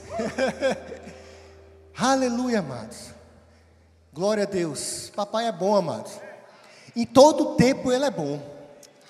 [1.97, 3.09] Aleluia, amados.
[4.13, 5.11] Glória a Deus.
[5.13, 6.13] Papai é bom, amados.
[6.95, 8.41] Em todo tempo ele é bom.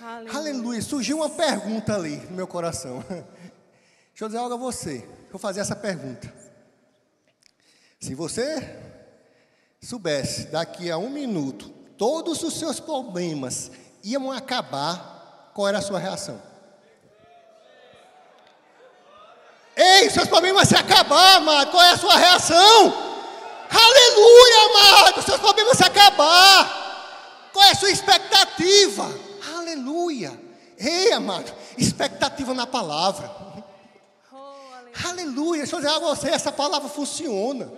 [0.02, 0.36] Aleluia.
[0.36, 0.82] Aleluia.
[0.82, 3.04] Surgiu uma pergunta ali no meu coração.
[3.10, 5.08] Deixa eu dizer algo a você.
[5.30, 6.34] Vou fazer essa pergunta.
[8.00, 8.80] Se você
[9.82, 13.72] soubesse daqui a um minuto todos os seus problemas
[14.04, 16.41] iam acabar, qual era a sua reação?
[19.76, 22.94] Ei, seus problemas se acabar, amado, qual é a sua reação?
[23.70, 27.49] Aleluia, amado, seus problemas se acabar.
[27.52, 29.10] Qual é a sua expectativa?
[29.57, 30.40] Aleluia.
[30.77, 33.44] Ei, amado, expectativa na palavra.
[35.05, 35.62] Aleluia.
[35.62, 37.71] Deixa eu dizer a você, essa palavra funciona.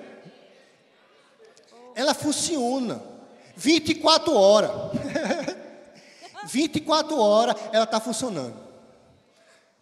[1.96, 3.02] Ela funciona.
[3.56, 4.72] 24 horas.
[6.48, 8.66] 24 horas ela está funcionando.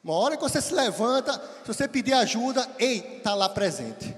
[0.04, 4.16] Uma hora que você se levanta, se você pedir ajuda, ei, está lá presente.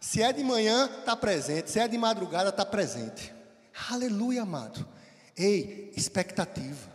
[0.00, 1.70] Se é de manhã, está presente.
[1.70, 3.32] Se é de madrugada, está presente.
[3.90, 4.86] Aleluia, amado.
[5.36, 6.90] Ei, expectativa.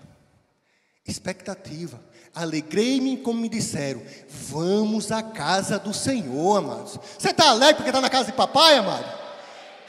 [1.08, 2.00] Expectativa.
[2.34, 6.98] Alegrei-me como me disseram, vamos à casa do Senhor, amados.
[7.18, 9.06] Você está alegre porque está na casa de papai, amado?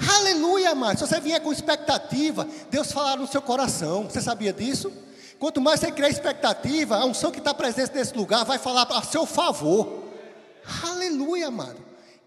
[0.09, 0.99] Aleluia, amado.
[0.99, 4.05] Se você vier com expectativa, Deus falará no seu coração.
[4.05, 4.93] Você sabia disso?
[5.39, 9.03] Quanto mais você criar expectativa, a unção que está presente nesse lugar vai falar a
[9.03, 10.05] seu favor.
[10.85, 11.79] Aleluia, amado.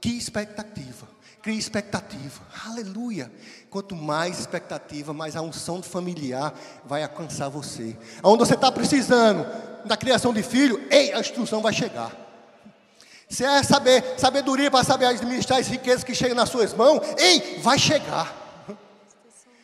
[0.01, 1.07] Que expectativa.
[1.41, 2.41] Crie expectativa.
[2.65, 3.31] Aleluia.
[3.69, 7.95] Quanto mais expectativa, mais a unção familiar vai alcançar você.
[8.23, 9.45] Aonde você está precisando
[9.85, 12.24] da criação de filho, ei, a instrução vai chegar.
[13.29, 17.59] Se é saber, sabedoria para saber administrar as riquezas que chegam nas suas mãos, ei,
[17.61, 18.43] vai chegar.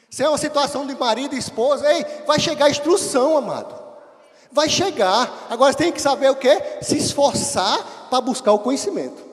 [0.09, 3.79] Se é uma situação de marido e esposa, ei, vai chegar a instrução, amado.
[4.51, 5.47] Vai chegar.
[5.49, 6.49] Agora você tem que saber o que?
[6.81, 9.31] Se esforçar para buscar o conhecimento.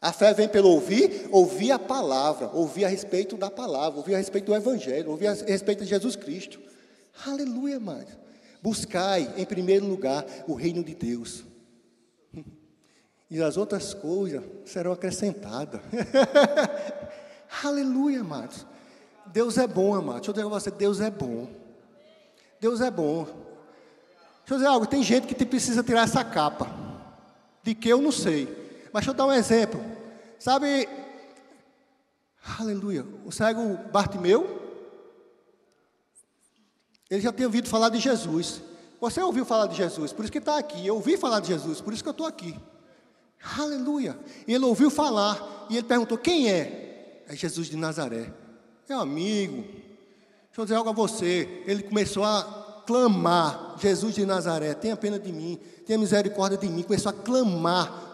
[0.00, 4.18] A fé vem pelo ouvir, ouvir a palavra, ouvir a respeito da palavra, ouvir a
[4.18, 6.60] respeito do Evangelho, ouvir a respeito de Jesus Cristo.
[7.26, 8.14] Aleluia, amado.
[8.62, 11.42] Buscai em primeiro lugar o reino de Deus.
[13.34, 15.80] E as outras coisas serão acrescentadas.
[17.64, 18.64] Aleluia, amados.
[19.26, 20.20] Deus é bom, amados.
[20.20, 21.50] Deixa eu dizer para você, Deus é bom.
[22.60, 23.24] Deus é bom.
[23.24, 26.70] Deixa eu dizer algo, tem gente que precisa tirar essa capa.
[27.60, 28.46] De que eu não sei.
[28.92, 29.84] Mas deixa eu dar um exemplo.
[30.38, 30.88] Sabe,
[32.60, 34.62] aleluia, o cego Bartimeu,
[37.10, 38.62] ele já tinha ouvido falar de Jesus.
[39.00, 40.86] Você ouviu falar de Jesus, por isso que está aqui.
[40.86, 42.56] Eu ouvi falar de Jesus, por isso que eu estou aqui.
[43.58, 44.18] Aleluia.
[44.46, 47.22] Ele ouviu falar, e ele perguntou: quem é?
[47.28, 48.32] É Jesus de Nazaré.
[48.88, 51.62] Meu amigo, deixa eu dizer algo a você.
[51.66, 56.82] Ele começou a clamar: Jesus de Nazaré, tenha pena de mim, tenha misericórdia de mim.
[56.82, 58.04] Começou a clamar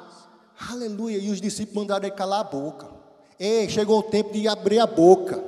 [0.69, 1.19] Aleluia.
[1.19, 2.89] E os discípulos mandaram ele calar a boca.
[3.39, 5.43] Ei, chegou o tempo de abrir a boca.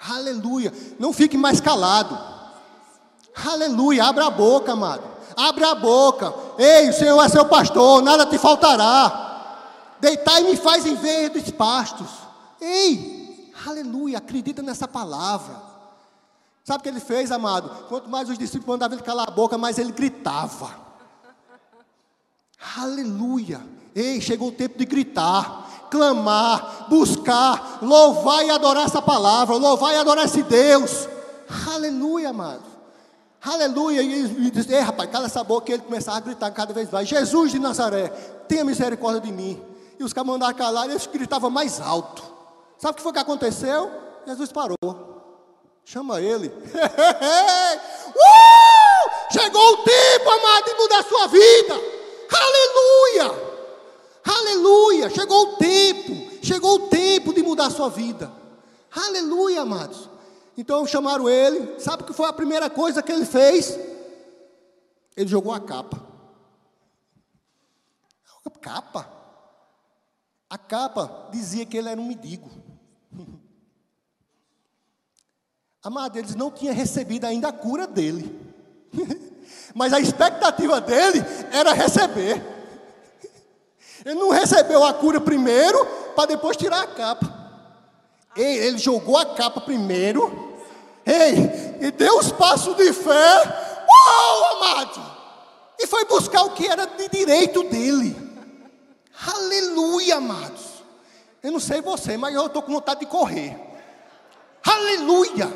[0.00, 0.72] Aleluia.
[0.98, 2.18] Não fique mais calado.
[3.34, 4.04] Aleluia.
[4.04, 5.17] Abra a boca, amado.
[5.38, 6.34] Abre a boca.
[6.58, 9.26] Ei, o Senhor é seu pastor, nada te faltará.
[10.00, 12.08] Deitar e me faz em verdes pastos.
[12.60, 14.18] Ei, aleluia.
[14.18, 15.54] Acredita nessa palavra.
[16.64, 17.70] Sabe o que ele fez, amado?
[17.88, 20.70] Quanto mais os discípulos mandavam ele calar a boca, mais ele gritava.
[22.76, 23.64] Aleluia.
[23.94, 29.98] Ei, chegou o tempo de gritar, clamar, buscar, louvar e adorar essa palavra, louvar e
[29.98, 31.08] adorar esse Deus.
[31.72, 32.67] Aleluia, amado.
[33.42, 34.02] Aleluia.
[34.02, 35.70] E ele disse: Ei, rapaz, cala essa boca.
[35.70, 38.08] E ele começava a gritar cada vez mais: Jesus de Nazaré,
[38.48, 39.62] tenha misericórdia de mim.
[39.98, 42.22] E os caras mandaram calar e eles gritavam mais alto.
[42.78, 43.90] Sabe o que foi que aconteceu?
[44.26, 44.76] Jesus parou.
[45.84, 46.48] Chama ele.
[46.52, 46.52] uh!
[49.32, 51.74] Chegou o tempo, amado, de mudar a sua vida.
[52.30, 53.48] Aleluia!
[54.24, 55.10] Aleluia!
[55.10, 58.30] Chegou o tempo, chegou o tempo de mudar a sua vida.
[58.94, 60.08] Aleluia, amados.
[60.58, 63.78] Então chamaram ele, sabe o que foi a primeira coisa que ele fez?
[65.16, 66.04] Ele jogou a capa.
[68.44, 69.08] A capa?
[70.50, 72.50] A capa dizia que ele era um mendigo.
[75.80, 78.28] Amado, eles não tinham recebido ainda a cura dele.
[79.76, 81.20] Mas a expectativa dele
[81.52, 82.44] era receber.
[84.04, 85.84] Ele não recebeu a cura primeiro,
[86.16, 87.38] para depois tirar a capa.
[88.34, 90.47] Ele jogou a capa primeiro.
[91.08, 93.42] Ei, e deu os passos de fé.
[93.88, 95.16] Uau, amado!
[95.78, 98.14] E foi buscar o que era de direito dele.
[99.26, 100.66] Aleluia, amados.
[101.42, 103.58] Eu não sei você, mas eu estou com vontade de correr.
[104.62, 105.50] Aleluia!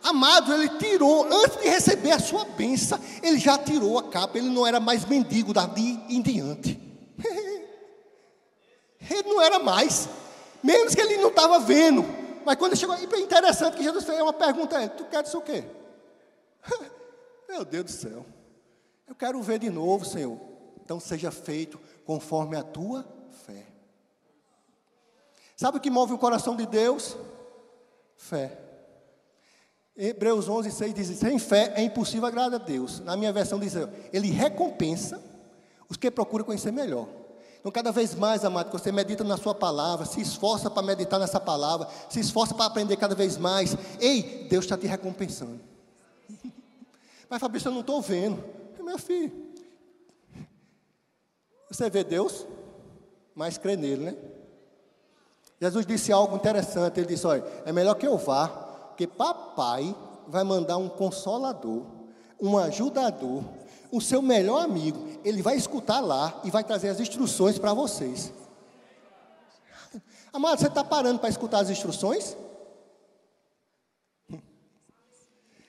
[0.00, 4.48] Amado, ele tirou, antes de receber a sua bênção, ele já tirou a capa, ele
[4.48, 6.78] não era mais mendigo dali em diante.
[9.10, 10.08] ele não era mais,
[10.62, 12.27] menos que ele não estava vendo.
[12.48, 15.42] Mas quando chegou, é interessante que Jesus fez uma pergunta a ele: Tu queres o
[15.42, 15.64] quê?
[17.46, 18.24] Meu Deus do céu,
[19.06, 20.40] eu quero ver de novo, Senhor.
[20.82, 23.04] Então seja feito conforme a tua
[23.44, 23.66] fé.
[25.58, 27.18] Sabe o que move o coração de Deus?
[28.16, 28.58] Fé.
[29.94, 33.00] Hebreus 11, 6 diz: sem fé é impossível agradar a Deus.
[33.00, 33.74] Na minha versão diz:
[34.10, 35.22] Ele recompensa
[35.86, 37.08] os que procuram conhecer melhor.
[37.60, 41.18] Então, cada vez mais, amado, que você medita na sua palavra, se esforça para meditar
[41.18, 43.76] nessa palavra, se esforça para aprender cada vez mais.
[44.00, 45.60] Ei, Deus está te recompensando.
[47.28, 48.42] Mas, Fabrício, eu não estou vendo.
[48.80, 49.30] Meu filho,
[51.70, 52.46] você vê Deus,
[53.34, 54.16] mas crê nele, né?
[55.60, 56.98] Jesus disse algo interessante.
[56.98, 58.48] Ele disse: Olha, é melhor que eu vá
[58.98, 59.94] porque papai
[60.26, 61.84] vai mandar um consolador,
[62.40, 63.44] um ajudador,
[63.90, 65.06] o seu melhor amigo.
[65.24, 68.32] Ele vai escutar lá e vai trazer as instruções para vocês.
[70.32, 72.36] Amado, você está parando para escutar as instruções?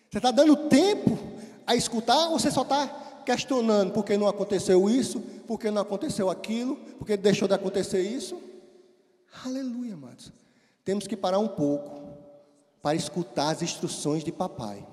[0.09, 1.19] Você está dando tempo
[1.67, 2.87] a escutar ou você só está
[3.23, 8.35] questionando porque não aconteceu isso, porque não aconteceu aquilo, porque deixou de acontecer isso?
[9.45, 10.31] Aleluia, amados.
[10.83, 12.17] Temos que parar um pouco
[12.81, 14.83] para escutar as instruções de papai.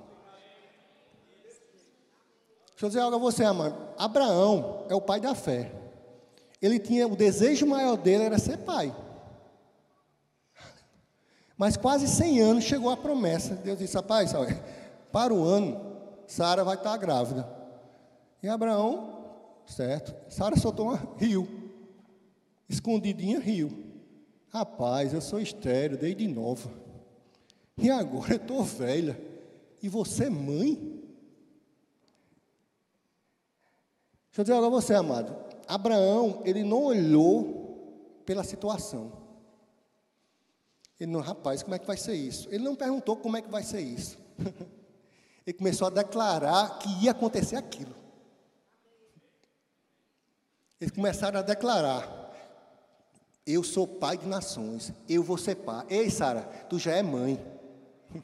[2.76, 3.74] Deixa eu dizer algo a você, amado.
[3.96, 5.72] Abraão é o pai da fé.
[6.60, 8.94] Ele tinha, o desejo maior dele era ser pai.
[11.56, 13.54] Mas quase 100 anos chegou a promessa.
[13.54, 14.32] Deus disse, rapaz,
[15.10, 15.80] para o ano,
[16.26, 17.48] Sara vai estar grávida.
[18.42, 19.24] E Abraão,
[19.66, 21.48] certo, Sara soltou uma rio.
[22.68, 23.86] Escondidinha, rio.
[24.50, 26.68] Rapaz, eu sou estéreo desde nova.
[27.78, 29.18] E agora eu estou velha.
[29.82, 30.95] E você mãe?
[34.36, 35.34] Deixa eu dizer algo a você, amado.
[35.66, 39.10] Abraão, ele não olhou pela situação.
[41.00, 42.46] Ele não, rapaz, como é que vai ser isso?
[42.50, 44.18] Ele não perguntou como é que vai ser isso.
[45.46, 47.96] ele começou a declarar que ia acontecer aquilo.
[50.78, 52.30] Eles começaram a declarar:
[53.46, 55.86] Eu sou pai de nações, eu vou ser pai.
[55.88, 57.42] Ei, Sara, tu já é mãe.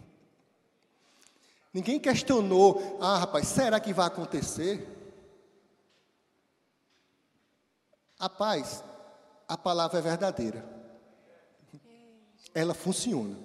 [1.73, 5.01] Ninguém questionou, ah, rapaz, será que vai acontecer?
[8.23, 8.85] Rapaz,
[9.49, 10.65] a palavra é verdadeira.
[12.55, 13.37] Ela funciona.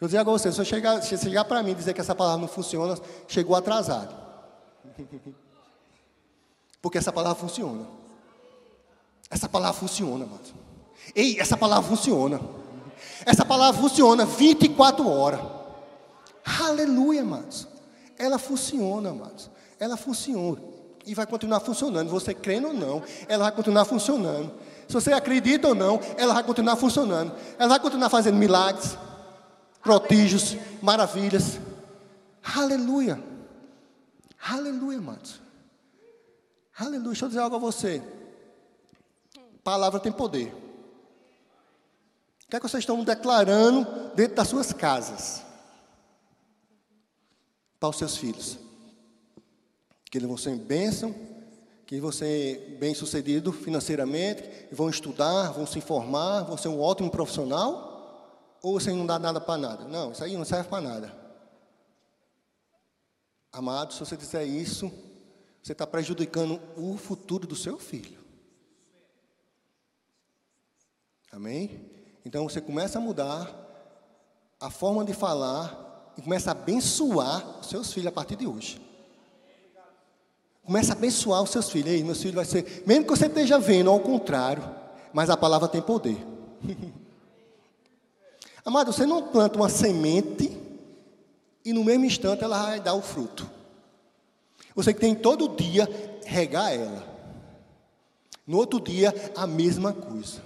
[0.00, 2.40] Eu dizer agora você, se você chegar, chegar para mim e dizer que essa palavra
[2.40, 2.98] não funciona,
[3.28, 4.16] chegou atrasado.
[6.80, 7.86] Porque essa palavra funciona.
[9.28, 10.40] Essa palavra funciona, mano.
[11.14, 12.40] Ei, essa palavra funciona.
[13.26, 15.40] Essa palavra funciona 24 horas.
[16.42, 17.68] Aleluia, amados.
[18.16, 19.50] Ela funciona, amados.
[19.78, 20.71] Ela funciona.
[21.06, 22.08] E vai continuar funcionando.
[22.10, 24.52] Você crendo ou não, ela vai continuar funcionando.
[24.86, 27.34] Se você acredita ou não, ela vai continuar funcionando.
[27.58, 28.96] Ela vai continuar fazendo milagres,
[29.82, 31.58] prodígios, maravilhas.
[32.42, 33.22] Aleluia.
[34.48, 35.40] Aleluia, amados.
[36.78, 37.10] Aleluia.
[37.10, 38.02] Deixa eu dizer algo a você.
[39.64, 40.54] Palavra tem poder.
[42.44, 45.42] O que é que vocês estão declarando dentro das suas casas?
[47.82, 48.58] para os seus filhos.
[50.12, 51.14] Que eles vão ser bênção,
[51.86, 58.58] que vão ser bem-sucedidos financeiramente, vão estudar, vão se informar, vão ser um ótimo profissional,
[58.62, 59.84] ou você não dá nada para nada?
[59.88, 61.14] Não, isso aí não serve para nada.
[63.50, 64.92] Amado, se você disser isso,
[65.62, 68.20] você está prejudicando o futuro do seu filho.
[71.32, 71.90] Amém?
[72.22, 73.50] Então você começa a mudar
[74.60, 78.91] a forma de falar e começa a abençoar os seus filhos a partir de hoje.
[80.64, 81.92] Começa a abençoar os seus filhos.
[81.92, 84.62] Ei, meus filhos vai ser, mesmo que você esteja vendo ao contrário,
[85.12, 86.16] mas a palavra tem poder.
[88.64, 90.56] Amado, você não planta uma semente
[91.64, 93.50] e no mesmo instante ela vai dar o fruto.
[94.74, 95.88] Você tem todo dia
[96.24, 97.10] regar ela.
[98.46, 100.42] No outro dia, a mesma coisa.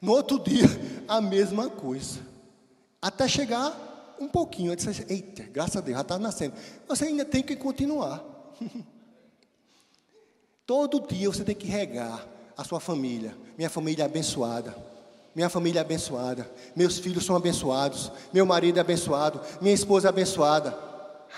[0.00, 0.66] No outro dia,
[1.08, 2.20] a mesma coisa.
[3.00, 4.74] Até chegar um pouquinho.
[4.76, 6.54] Disse, eita, graças a Deus, já está nascendo.
[6.86, 8.22] Você ainda tem que continuar.
[10.66, 13.36] Todo dia você tem que regar a sua família.
[13.56, 14.74] Minha família é abençoada.
[15.34, 16.50] Minha família é abençoada.
[16.74, 18.10] Meus filhos são abençoados.
[18.32, 19.40] Meu marido é abençoado.
[19.60, 20.76] Minha esposa é abençoada.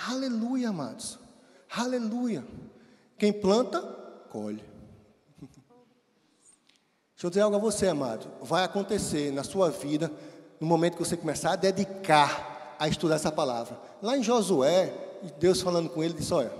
[0.09, 1.19] Aleluia, amados.
[1.71, 2.45] Aleluia.
[3.19, 3.81] Quem planta,
[4.31, 4.63] colhe.
[7.17, 8.29] Deixa eu dizer algo a você, amado.
[8.43, 10.13] Vai acontecer na sua vida,
[10.61, 13.81] no momento que você começar a dedicar a estudar essa palavra.
[14.03, 14.93] Lá em Josué,
[15.39, 16.53] Deus falando com ele, disse: Olha,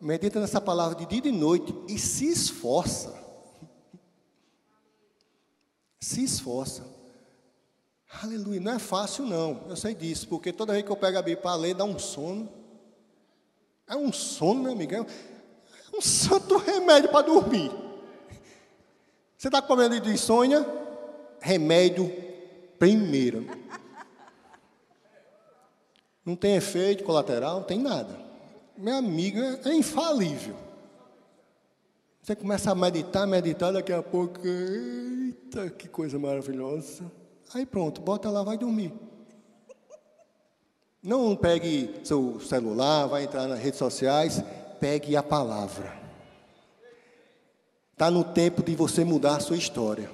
[0.00, 3.14] medita nessa palavra de dia e de noite e se esforça.
[6.00, 6.84] Se esforça.
[8.22, 8.60] Aleluia.
[8.60, 9.64] Não é fácil, não.
[9.68, 11.98] Eu sei disso, porque toda vez que eu pego a Bíblia para ler, dá um
[11.98, 12.48] sono.
[13.86, 14.94] É um sono, meu amigo.
[14.94, 15.06] É
[15.96, 17.70] um santo remédio para dormir.
[19.36, 20.66] Você está com problema de insônia?
[21.40, 22.10] Remédio
[22.78, 23.46] primeiro.
[26.24, 28.27] Não tem efeito colateral, não tem nada.
[28.86, 30.54] Amigo é, é infalível.
[32.22, 37.10] Você começa a meditar, meditar, daqui a pouco, eita, que coisa maravilhosa.
[37.54, 38.92] Aí pronto, bota lá, vai dormir.
[41.02, 44.42] Não pegue seu celular, vai entrar nas redes sociais,
[44.78, 45.96] pegue a palavra.
[47.92, 50.10] Está no tempo de você mudar a sua história.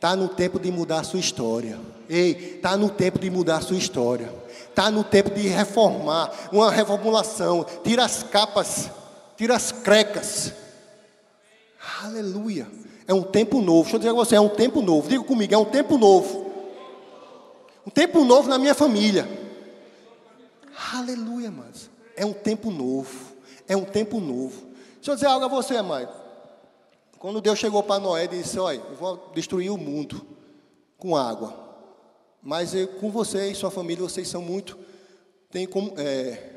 [0.00, 1.78] Está no tempo de mudar a sua história.
[2.08, 4.32] Ei, está no tempo de mudar a sua história.
[4.48, 7.66] Está no tempo de reformar, uma reformulação.
[7.84, 8.88] Tira as capas,
[9.36, 10.54] tira as crecas.
[12.02, 12.66] Aleluia.
[13.06, 13.82] É um tempo novo.
[13.82, 15.06] Deixa eu dizer a você, é um tempo novo.
[15.06, 16.50] Diga comigo, é um tempo novo.
[17.86, 19.28] Um tempo novo na minha família.
[20.94, 21.90] Aleluia, amados.
[22.16, 23.34] É um tempo novo.
[23.68, 24.62] É um tempo novo.
[24.94, 26.19] Deixa eu dizer algo a você, amado.
[27.20, 30.26] Quando Deus chegou para Noé e disse: Olha, eu vou destruir o mundo
[30.96, 31.54] com água.
[32.42, 34.78] Mas eu, com você e sua família, vocês são muito.
[35.50, 35.92] Tem como.
[35.98, 36.48] É,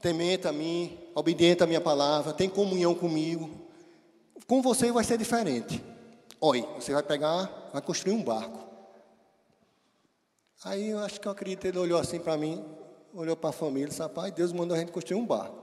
[0.00, 3.50] temente a mim, obediente à minha palavra, tem comunhão comigo.
[4.46, 5.82] Com você vai ser diferente.
[6.40, 8.60] Olha, você vai pegar, vai construir um barco.
[10.62, 12.64] Aí eu acho que eu acredito ele olhou assim para mim,
[13.12, 15.61] olhou para a família e disse, rapaz, Deus mandou a gente construir um barco.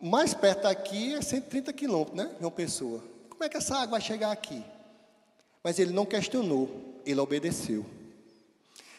[0.00, 2.34] Mais perto daqui é 130 quilômetros, né?
[2.40, 3.02] Uma pessoa.
[3.28, 4.64] Como é que essa água vai chegar aqui?
[5.62, 7.84] Mas ele não questionou, ele obedeceu.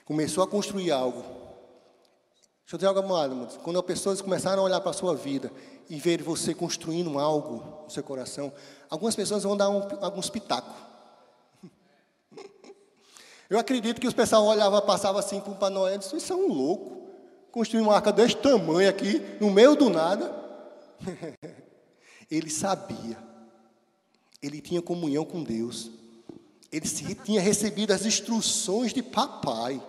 [0.05, 1.21] Começou a construir algo.
[1.21, 3.59] Deixa eu dizer algo, amado.
[3.59, 5.51] Quando as pessoas começaram a olhar para a sua vida
[5.89, 8.53] e ver você construindo algo no seu coração,
[8.89, 10.73] algumas pessoas vão dar um, alguns pitacos.
[13.49, 17.09] Eu acredito que os pessoal olhava, passava assim para Noel e isso é um louco.
[17.51, 20.40] Construir uma arca desse tamanho aqui, no meio do nada.
[22.29, 23.17] Ele sabia.
[24.41, 25.91] Ele tinha comunhão com Deus.
[26.71, 29.81] Ele tinha recebido as instruções de papai.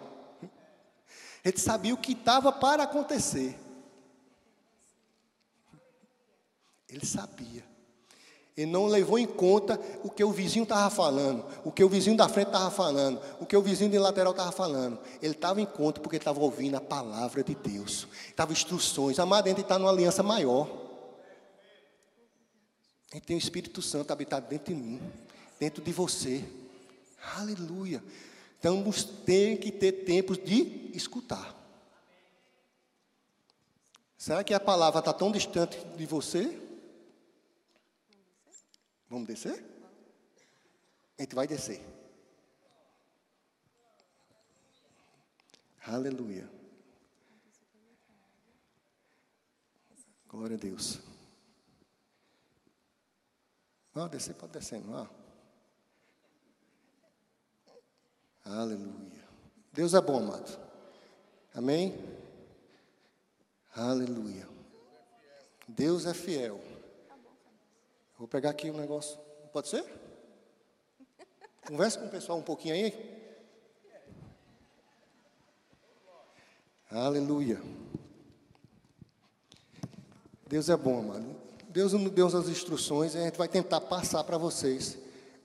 [1.45, 3.59] Ele sabia o que estava para acontecer.
[6.88, 7.64] Ele sabia.
[8.54, 12.16] Ele não levou em conta o que o vizinho estava falando, o que o vizinho
[12.16, 14.99] da frente estava falando, o que o vizinho de lateral estava falando.
[15.23, 18.07] Ele estava em conta porque estava ouvindo a palavra de Deus.
[18.28, 19.19] Estava instruções.
[19.19, 20.82] Amado, a gente está numa aliança maior.
[23.12, 24.99] Gente tem o Espírito Santo habitado dentro de mim,
[25.61, 26.42] dentro de você.
[27.37, 28.02] Aleluia.
[28.59, 28.83] Então,
[29.26, 31.54] tem que ter tempos de escutar.
[34.16, 36.59] Será que a palavra está tão distante de você?
[39.11, 39.62] Vamos descer?
[41.19, 41.83] A gente vai descer.
[45.85, 46.49] Aleluia.
[50.28, 51.12] Glória a Deus.
[53.95, 55.09] Não, descer, pode descer, não.
[58.45, 59.29] Aleluia.
[59.73, 60.59] Deus é bom, amado.
[61.55, 61.99] Amém?
[63.75, 64.49] Aleluia.
[65.69, 66.61] Deus é fiel.
[68.19, 69.19] Vou pegar aqui um negócio.
[69.53, 69.85] Pode ser?
[71.67, 73.13] Conversa com o pessoal um pouquinho aí.
[76.91, 77.63] Aleluia.
[80.47, 81.51] Deus é bom, amado.
[81.73, 84.99] Deus nos deu as instruções e a gente vai tentar passar para vocês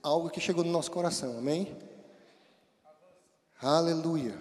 [0.04, 1.38] algo que chegou no nosso coração.
[1.38, 1.74] Amém?
[3.62, 4.38] Aleluia.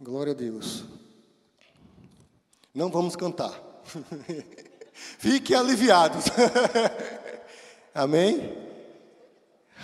[0.00, 0.84] Glória a Deus.
[2.74, 3.54] Não vamos cantar.
[4.92, 6.24] Fiquem aliviados.
[7.94, 8.52] Amém?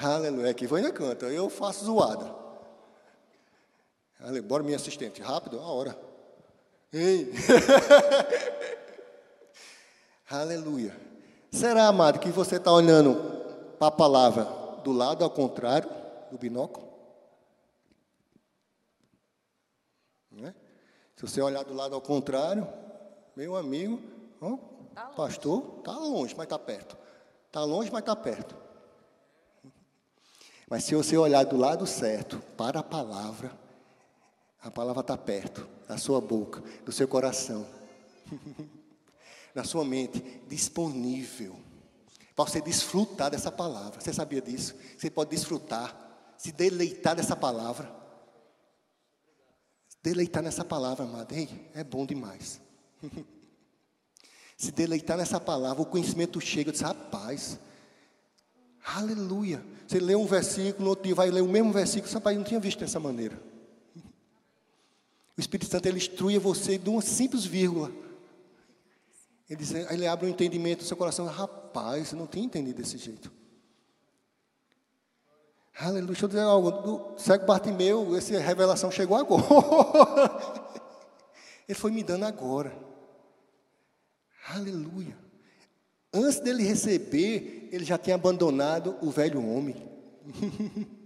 [0.02, 0.50] Aleluia.
[0.50, 1.26] Aqui foi na canta.
[1.26, 2.34] Eu faço zoada.
[4.44, 5.22] Bora, minha assistente.
[5.22, 5.96] Rápido, a hora.
[6.92, 7.32] Ei.
[10.30, 10.94] Aleluia.
[11.50, 13.14] Será, amado, que você está olhando
[13.78, 14.44] para a palavra
[14.84, 15.88] do lado ao contrário
[16.30, 16.86] do binóculo?
[20.42, 20.54] É?
[21.16, 22.68] Se você olhar do lado ao contrário,
[23.34, 24.00] meu amigo,
[24.40, 24.58] ó,
[24.98, 26.96] Tá Pastor, está longe, mas está perto.
[27.46, 28.56] Está longe, mas está perto.
[30.68, 33.52] Mas se você olhar do lado certo, para a palavra,
[34.60, 37.64] a palavra está perto, da sua boca, do seu coração,
[39.54, 41.56] na sua mente, disponível.
[42.34, 44.00] Para você desfrutar dessa palavra.
[44.00, 44.76] Você sabia disso?
[44.96, 47.92] Você pode desfrutar, se deleitar dessa palavra.
[50.02, 52.60] Deleitar nessa palavra, amado, ei, é bom demais.
[54.56, 57.60] Se deleitar nessa palavra, o conhecimento chega, diz, rapaz,
[58.84, 59.64] aleluia.
[59.86, 62.58] Você lê um versículo, no outro dia vai ler o mesmo versículo, rapaz, não tinha
[62.58, 63.40] visto dessa maneira.
[65.36, 67.92] O Espírito Santo ele instrui você de uma simples vírgula.
[69.48, 72.82] Ele, diz, ele abre o um entendimento do seu coração, rapaz, eu não tinha entendido
[72.82, 73.32] desse jeito.
[75.78, 76.06] Aleluia.
[76.06, 76.70] Deixa eu dizer algo.
[76.70, 79.44] Do cego Bartimeu, essa revelação chegou agora.
[81.68, 82.76] Ele foi me dando agora.
[84.48, 85.16] Aleluia.
[86.12, 89.76] Antes dele receber, ele já tinha abandonado o velho homem.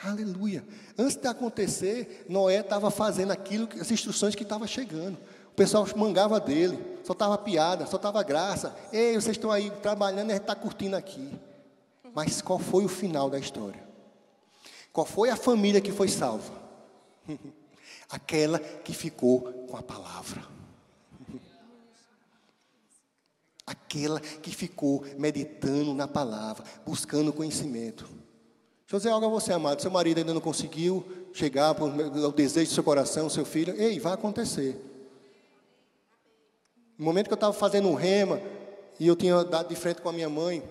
[0.00, 0.64] Aleluia.
[0.96, 5.18] Antes de acontecer, Noé estava fazendo aquilo, as instruções que estavam chegando.
[5.58, 8.76] Pessoal mangava dele, só estava piada, só estava graça.
[8.92, 11.36] Ei, vocês estão aí trabalhando a gente está curtindo aqui.
[12.14, 13.82] Mas qual foi o final da história?
[14.92, 16.52] Qual foi a família que foi salva?
[18.08, 20.44] Aquela que ficou com a palavra.
[23.66, 28.04] Aquela que ficou meditando na palavra, buscando conhecimento.
[28.04, 29.82] Deixa eu dizer algo a você, amado.
[29.82, 33.74] Seu marido ainda não conseguiu chegar ao desejo do seu coração, seu filho.
[33.76, 34.87] Ei, vai acontecer.
[36.98, 38.40] No momento que eu estava fazendo um rema,
[38.98, 40.62] e eu tinha dado de frente com a minha mãe,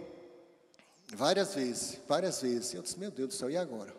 [1.16, 2.74] várias vezes, várias vezes.
[2.74, 3.96] Eu disse, meu Deus do céu, e agora?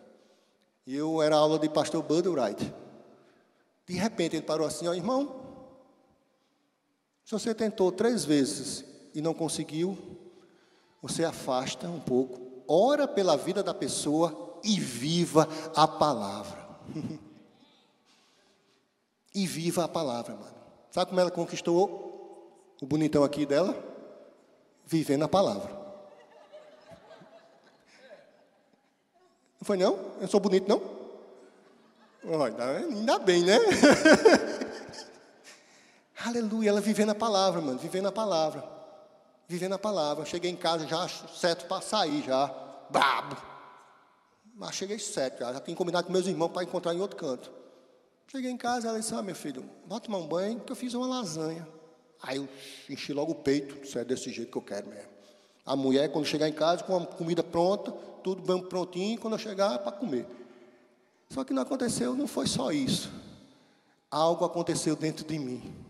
[0.85, 2.71] E eu era aula de pastor Bud Wright.
[3.87, 5.43] De repente ele parou assim, ó, irmão,
[7.25, 9.97] se você tentou três vezes e não conseguiu,
[11.01, 16.67] você afasta um pouco, ora pela vida da pessoa e viva a palavra.
[19.33, 20.59] e viva a palavra, mano.
[20.91, 22.08] Sabe como ela conquistou
[22.81, 23.77] o bonitão aqui dela?
[24.85, 25.69] Vivendo a palavra.
[29.59, 29.99] Não foi não?
[30.21, 30.81] Eu sou bonito, não?
[32.25, 33.57] Olha, ainda bem, né?
[36.25, 38.63] Aleluia, ela vivendo a palavra, mano, vivendo a palavra.
[39.47, 40.25] Vivendo a palavra.
[40.25, 42.53] Cheguei em casa já certo para sair, já.
[42.89, 43.37] Brabo.
[44.55, 47.51] Mas cheguei certo, já, já tinha combinado com meus irmãos para encontrar em outro canto.
[48.27, 50.93] Cheguei em casa, ela disse, ah, meu filho, vá tomar um banho, que eu fiz
[50.93, 51.67] uma lasanha.
[52.21, 52.47] Aí eu
[52.89, 55.09] enchi logo o peito, isso é desse jeito que eu quero mesmo.
[55.65, 57.91] A mulher, quando chegar em casa, com a comida pronta,
[58.23, 60.25] tudo bem prontinho, quando eu chegar, é para comer.
[61.29, 63.11] Só que não aconteceu, não foi só isso.
[64.09, 65.87] Algo aconteceu dentro de mim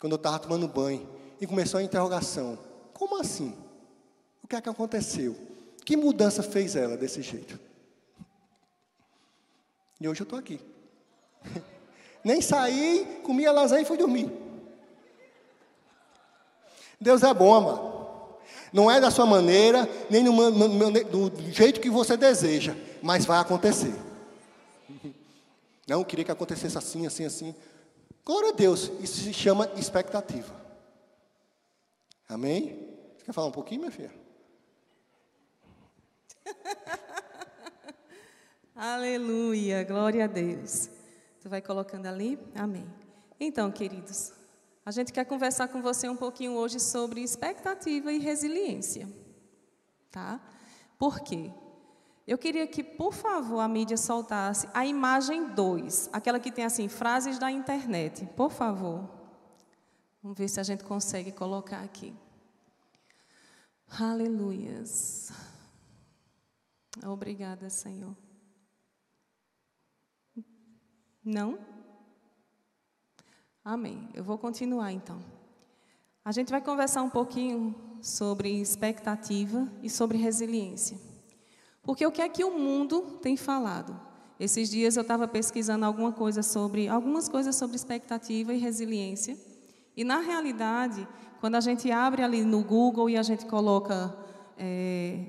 [0.00, 1.06] quando eu estava tomando banho,
[1.40, 2.58] e começou a interrogação:
[2.94, 3.54] como assim?
[4.42, 5.36] O que é que aconteceu?
[5.84, 7.60] Que mudança fez ela desse jeito?
[10.00, 10.58] E hoje eu estou aqui.
[12.24, 14.30] Nem saí, comi a lasanha e fui dormir.
[17.00, 17.90] Deus é bom, amado.
[18.72, 23.94] Não é da sua maneira, nem do jeito que você deseja, mas vai acontecer.
[25.88, 27.54] Não, queria que acontecesse assim, assim, assim.
[28.24, 30.54] Glória a Deus, isso se chama expectativa.
[32.28, 32.96] Amém?
[33.16, 34.14] Você quer falar um pouquinho, minha filha?
[38.76, 40.88] Aleluia, glória a Deus.
[41.42, 42.38] Tu vai colocando ali?
[42.54, 42.86] Amém.
[43.40, 44.32] Então, queridos,
[44.90, 49.08] a gente quer conversar com você um pouquinho hoje sobre expectativa e resiliência.
[50.10, 50.40] Tá?
[50.98, 51.52] Por quê?
[52.26, 56.88] Eu queria que, por favor, a mídia soltasse a imagem 2, aquela que tem assim,
[56.88, 58.26] frases da internet.
[58.36, 59.08] Por favor.
[60.20, 62.12] Vamos ver se a gente consegue colocar aqui.
[63.88, 65.30] Aleluias.
[67.06, 68.16] Obrigada, Senhor.
[71.24, 71.79] Não?
[73.64, 74.08] Amém.
[74.14, 75.22] Eu vou continuar então.
[76.24, 80.98] A gente vai conversar um pouquinho sobre expectativa e sobre resiliência.
[81.82, 83.98] Porque o que é que o mundo tem falado?
[84.38, 89.36] Esses dias eu estava pesquisando alguma coisa sobre, algumas coisas sobre expectativa e resiliência.
[89.94, 91.06] E na realidade,
[91.40, 94.16] quando a gente abre ali no Google e a gente coloca
[94.56, 95.26] é,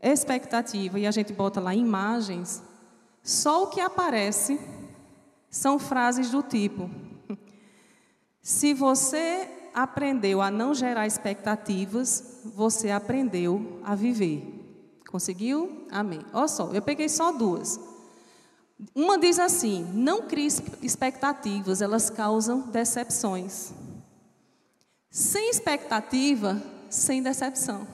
[0.00, 2.62] expectativa e a gente bota lá imagens,
[3.22, 4.58] só o que aparece
[5.50, 6.90] são frases do tipo:
[8.46, 15.00] se você aprendeu a não gerar expectativas, você aprendeu a viver.
[15.10, 15.84] Conseguiu?
[15.90, 16.20] Amém.
[16.32, 17.80] Olha só, eu peguei só duas.
[18.94, 20.46] Uma diz assim: não crie
[20.80, 23.72] expectativas, elas causam decepções.
[25.10, 27.84] Sem expectativa, sem decepção.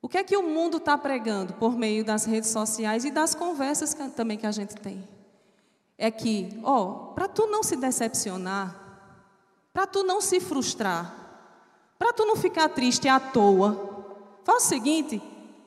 [0.00, 3.34] O que é que o mundo está pregando por meio das redes sociais e das
[3.34, 5.17] conversas também que a gente tem?
[5.98, 8.74] É que, ó, para tu não se decepcionar,
[9.72, 11.12] para tu não se frustrar,
[11.98, 15.20] para tu não ficar triste à toa, faz o seguinte: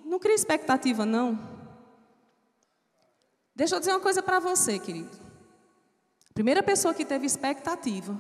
[0.06, 1.38] não cria expectativa, não.
[3.54, 5.12] Deixa eu dizer uma coisa para você, querido.
[6.30, 8.17] A primeira pessoa que teve expectativa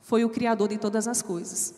[0.00, 1.74] foi o Criador de todas as coisas.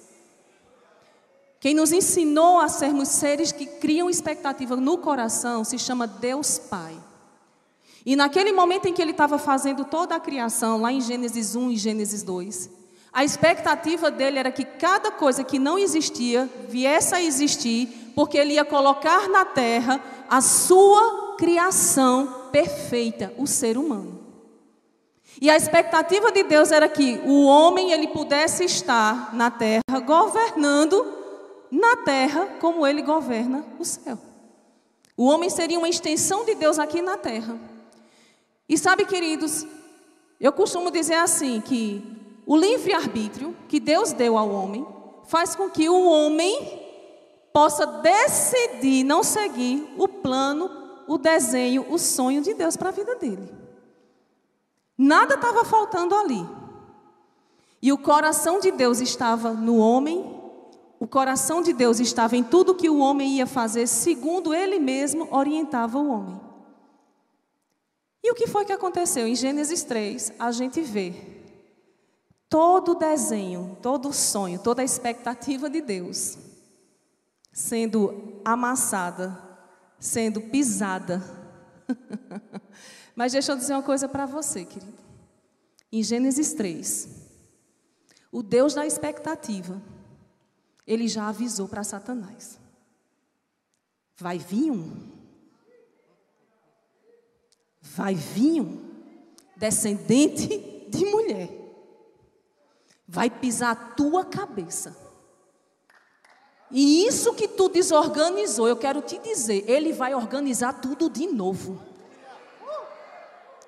[1.58, 6.96] Quem nos ensinou a sermos seres que criam expectativa no coração se chama Deus Pai.
[8.04, 11.70] E naquele momento em que ele estava fazendo toda a criação, lá em Gênesis 1
[11.70, 12.70] e Gênesis 2,
[13.12, 18.54] a expectativa dele era que cada coisa que não existia viesse a existir, porque ele
[18.54, 24.20] ia colocar na terra a sua criação perfeita, o ser humano.
[25.40, 31.14] E a expectativa de Deus era que o homem ele pudesse estar na terra governando
[31.70, 34.16] na terra como ele governa o céu.
[35.16, 37.58] O homem seria uma extensão de Deus aqui na terra.
[38.68, 39.66] E sabe, queridos,
[40.40, 42.02] eu costumo dizer assim que
[42.46, 44.86] o livre-arbítrio que Deus deu ao homem
[45.26, 46.82] faz com que o homem
[47.52, 50.70] possa decidir não seguir o plano,
[51.06, 53.48] o desenho, o sonho de Deus para a vida dele.
[54.96, 56.44] Nada estava faltando ali.
[57.80, 60.40] E o coração de Deus estava no homem,
[60.98, 65.28] o coração de Deus estava em tudo que o homem ia fazer, segundo ele mesmo
[65.30, 66.40] orientava o homem.
[68.24, 69.28] E o que foi que aconteceu?
[69.28, 71.12] Em Gênesis 3, a gente vê
[72.48, 76.38] todo o desenho, todo o sonho, toda a expectativa de Deus
[77.52, 79.38] sendo amassada,
[80.00, 81.22] sendo pisada.
[83.14, 85.04] Mas deixa eu dizer uma coisa para você, querido.
[85.92, 87.08] Em Gênesis 3,
[88.32, 89.82] o Deus da expectativa,
[90.86, 92.58] ele já avisou para Satanás:
[94.16, 95.13] vai vir um
[97.94, 98.78] vai vir um
[99.56, 100.48] descendente
[100.88, 101.48] de mulher,
[103.06, 104.96] vai pisar a tua cabeça.
[106.70, 111.80] E isso que tu desorganizou, eu quero te dizer, ele vai organizar tudo de novo.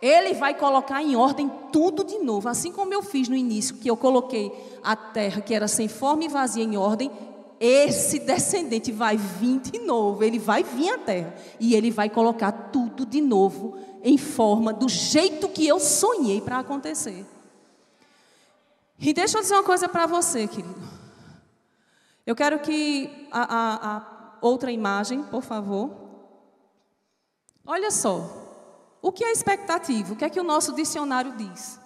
[0.02, 3.88] Ele vai colocar em ordem tudo de novo, assim como eu fiz no início, que
[3.88, 7.10] eu coloquei a terra que era sem forma e vazia em ordem,
[7.58, 12.52] esse descendente vai vir de novo, ele vai vir à terra e ele vai colocar
[12.52, 17.27] tudo de novo em forma do jeito que eu sonhei para acontecer.
[19.01, 20.81] E deixa eu dizer uma coisa para você, querido.
[22.25, 25.90] Eu quero que a, a, a outra imagem, por favor.
[27.66, 28.31] Olha só.
[29.03, 30.12] O que é expectativa?
[30.12, 31.81] O que é que o nosso dicionário diz?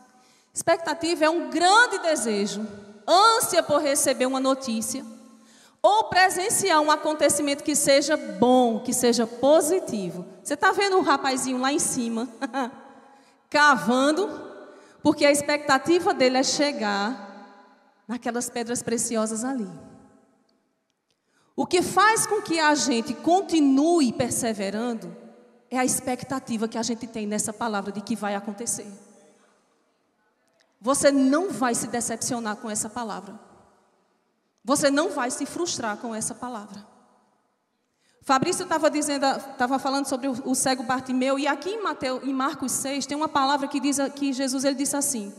[0.52, 2.66] Expectativa é um grande desejo,
[3.08, 5.02] ânsia por receber uma notícia
[5.82, 10.26] ou presenciar um acontecimento que seja bom, que seja positivo.
[10.42, 12.28] Você está vendo o rapazinho lá em cima,
[13.48, 14.28] cavando,
[15.02, 17.28] porque a expectativa dele é chegar
[18.06, 19.68] naquelas pedras preciosas ali.
[21.56, 25.16] O que faz com que a gente continue perseverando
[25.70, 28.90] é a expectativa que a gente tem nessa palavra de que vai acontecer.
[30.80, 33.49] Você não vai se decepcionar com essa palavra.
[34.64, 36.86] Você não vai se frustrar com essa palavra.
[38.22, 42.70] Fabrício estava dizendo, estava falando sobre o, cego Bartimeu e aqui em, Mateus, em Marcos
[42.72, 45.32] 6 tem uma palavra que diz que Jesus ele disse assim,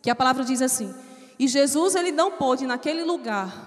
[0.00, 0.94] que a palavra diz assim:
[1.38, 3.66] "E Jesus ele não pôde naquele lugar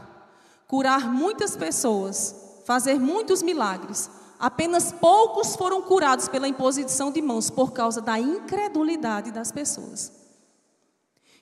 [0.68, 2.34] curar muitas pessoas,
[2.66, 4.10] fazer muitos milagres.
[4.40, 10.14] Apenas poucos foram curados pela imposição de mãos por causa da incredulidade das pessoas."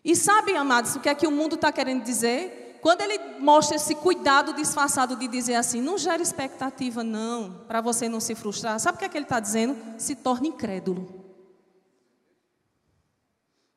[0.03, 2.68] E sabem, amados, o que é que o mundo está querendo dizer?
[2.81, 8.07] Quando ele mostra esse cuidado disfarçado de dizer assim, não gera expectativa, não, para você
[8.07, 8.79] não se frustrar.
[8.79, 9.75] Sabe o que é que ele está dizendo?
[9.97, 11.25] Se torne incrédulo.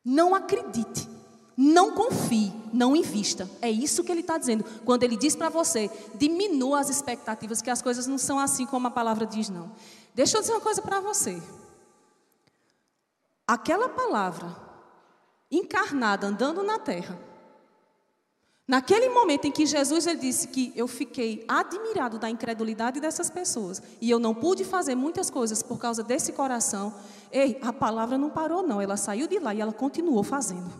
[0.05, 1.09] Não acredite,
[1.55, 3.49] não confie, não invista.
[3.61, 4.63] É isso que ele está dizendo.
[4.85, 8.87] Quando ele diz para você, diminua as expectativas, que as coisas não são assim como
[8.87, 9.71] a palavra diz, não.
[10.13, 11.41] Deixa eu dizer uma coisa para você.
[13.47, 14.55] Aquela palavra
[15.51, 17.32] encarnada andando na terra
[18.65, 23.81] Naquele momento em que Jesus ele disse que eu fiquei admirado da incredulidade dessas pessoas
[23.99, 26.93] e eu não pude fazer muitas coisas por causa desse coração,
[27.29, 30.71] ei, a palavra não parou não, ela saiu de lá e ela continuou fazendo.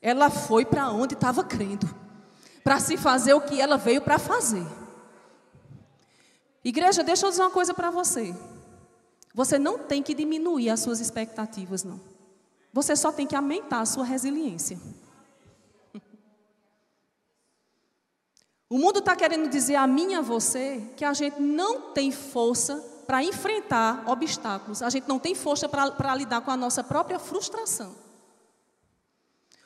[0.00, 1.94] Ela foi para onde estava crendo,
[2.64, 4.66] para se fazer o que ela veio para fazer.
[6.64, 8.34] Igreja, deixa eu dizer uma coisa para você.
[9.34, 12.00] Você não tem que diminuir as suas expectativas, não.
[12.72, 14.78] Você só tem que aumentar a sua resiliência.
[18.72, 22.12] O mundo está querendo dizer a mim e a você que a gente não tem
[22.12, 27.18] força para enfrentar obstáculos, a gente não tem força para lidar com a nossa própria
[27.18, 27.92] frustração.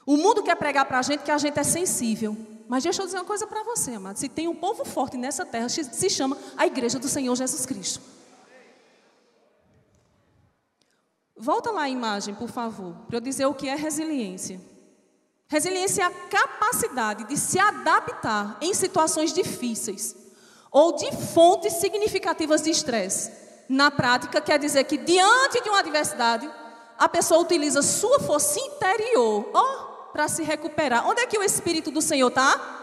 [0.07, 2.35] O mundo quer pregar para a gente que a gente é sensível.
[2.67, 4.17] Mas deixa eu dizer uma coisa para você, amado.
[4.17, 8.01] Se tem um povo forte nessa terra, se chama a Igreja do Senhor Jesus Cristo.
[11.37, 14.59] Volta lá a imagem, por favor, para eu dizer o que é resiliência.
[15.49, 20.17] Resiliência é a capacidade de se adaptar em situações difíceis
[20.71, 23.31] ou de fontes significativas de estresse.
[23.69, 26.51] Na prática, quer dizer que diante de uma adversidade,
[26.99, 31.07] a pessoa utiliza sua força interior oh, para se recuperar.
[31.07, 32.81] Onde é que o Espírito do Senhor está?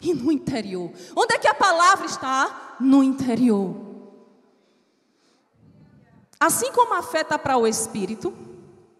[0.00, 0.92] E no interior.
[1.16, 2.76] Onde é que a palavra está?
[2.80, 3.88] No interior.
[6.38, 8.32] Assim como a fé está para o espírito,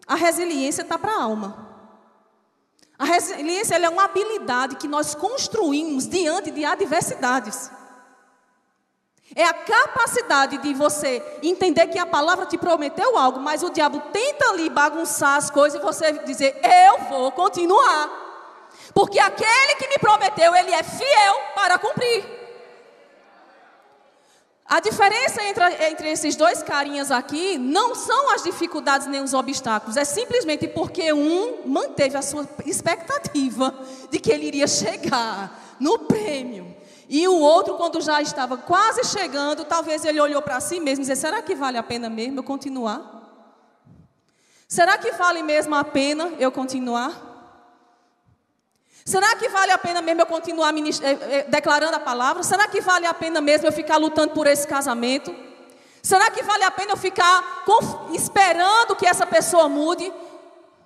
[0.05, 1.68] a resiliência está para a alma.
[2.99, 7.71] A resiliência é uma habilidade que nós construímos diante de adversidades.
[9.33, 14.01] É a capacidade de você entender que a palavra te prometeu algo, mas o diabo
[14.11, 18.09] tenta ali bagunçar as coisas e você dizer: Eu vou continuar.
[18.93, 22.38] Porque aquele que me prometeu, ele é fiel para cumprir.
[24.69, 29.97] A diferença entre, entre esses dois carinhas aqui não são as dificuldades nem os obstáculos,
[29.97, 33.73] é simplesmente porque um manteve a sua expectativa
[34.11, 36.75] de que ele iria chegar no prêmio.
[37.09, 41.07] E o outro, quando já estava quase chegando, talvez ele olhou para si mesmo e
[41.07, 43.17] disse: será que vale a pena mesmo eu continuar?
[44.67, 47.28] Será que vale mesmo a pena eu continuar?
[49.09, 52.43] Será que vale a pena mesmo eu continuar eh, eh, declarando a palavra?
[52.43, 55.35] Será que vale a pena mesmo eu ficar lutando por esse casamento?
[56.03, 57.65] Será que vale a pena eu ficar
[58.13, 60.13] esperando que essa pessoa mude?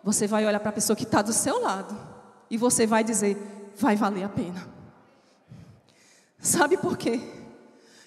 [0.05, 1.99] Você vai olhar para a pessoa que está do seu lado
[2.49, 3.35] e você vai dizer:
[3.75, 4.69] vai valer a pena.
[6.39, 7.19] Sabe por quê?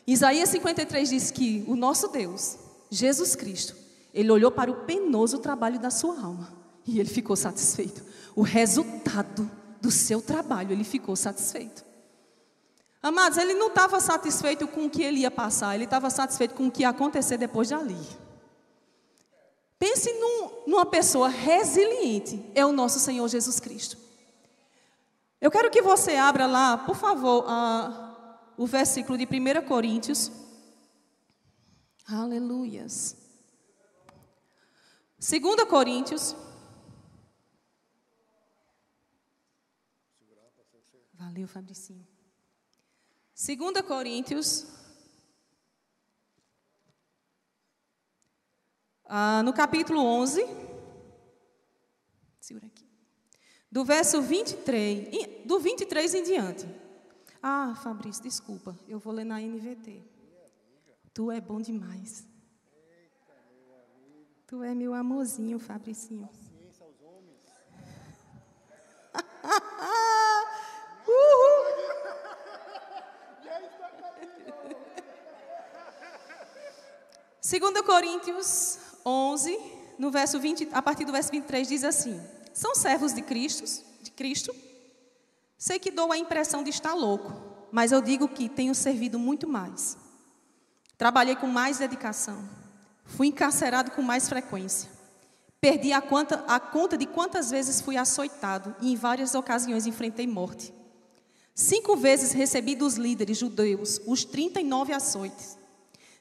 [0.06, 2.56] Isaías 53 diz que o nosso Deus,
[2.88, 3.76] Jesus Cristo,
[4.14, 8.02] ele olhou para o penoso trabalho da sua alma e ele ficou satisfeito.
[8.34, 11.84] O resultado do seu trabalho, ele ficou satisfeito.
[13.02, 16.66] Amados, ele não estava satisfeito com o que ele ia passar, ele estava satisfeito com
[16.66, 18.06] o que ia acontecer depois de ali.
[19.78, 23.96] Pense num, numa pessoa resiliente, é o nosso Senhor Jesus Cristo.
[25.40, 30.32] Eu quero que você abra lá, por favor, a, o versículo de 1 Coríntios.
[32.08, 33.16] Aleluias.
[35.18, 36.34] 2 Coríntios,
[41.18, 42.06] Valeu, Fabricinho.
[43.34, 44.66] 2 Coríntios,
[49.04, 50.42] ah, no capítulo 11,
[52.40, 52.86] segura aqui,
[53.70, 56.66] do verso 23, do 23 em diante.
[57.42, 60.02] Ah, Fabrício, desculpa, eu vou ler na NVT.
[61.14, 62.26] Tu é bom demais.
[64.46, 66.28] Tu é meu amorzinho, Fabricinho.
[77.46, 79.56] Segundo Coríntios 11,
[80.00, 82.20] no verso 20, a partir do verso 23 diz assim:
[82.52, 83.62] São servos de Cristo,
[84.02, 84.52] de Cristo.
[85.56, 87.32] Sei que dou a impressão de estar louco,
[87.70, 89.96] mas eu digo que tenho servido muito mais.
[90.98, 92.48] Trabalhei com mais dedicação.
[93.04, 94.90] Fui encarcerado com mais frequência.
[95.60, 100.26] Perdi a conta, a conta de quantas vezes fui açoitado e em várias ocasiões enfrentei
[100.26, 100.74] morte.
[101.54, 105.56] Cinco vezes recebi dos líderes judeus os 39 açoites.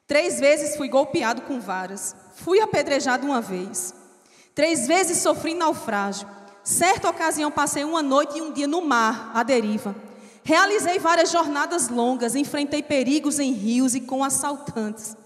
[0.08, 2.16] Três vezes fui golpeado com varas.
[2.36, 3.94] Fui apedrejado uma vez.
[4.54, 6.28] Três vezes sofri naufrágio.
[6.64, 9.96] Certa ocasião passei uma noite e um dia no mar, à deriva.
[10.44, 15.18] Realizei várias jornadas longas, enfrentei perigos em rios e com assaltantes.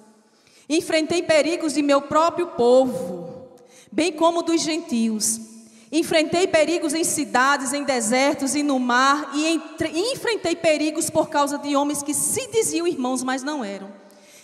[0.69, 3.49] Enfrentei perigos de meu próprio povo,
[3.91, 5.39] bem como dos gentios.
[5.91, 9.89] Enfrentei perigos em cidades, em desertos e no mar, e entre...
[9.89, 13.91] enfrentei perigos por causa de homens que se diziam irmãos, mas não eram.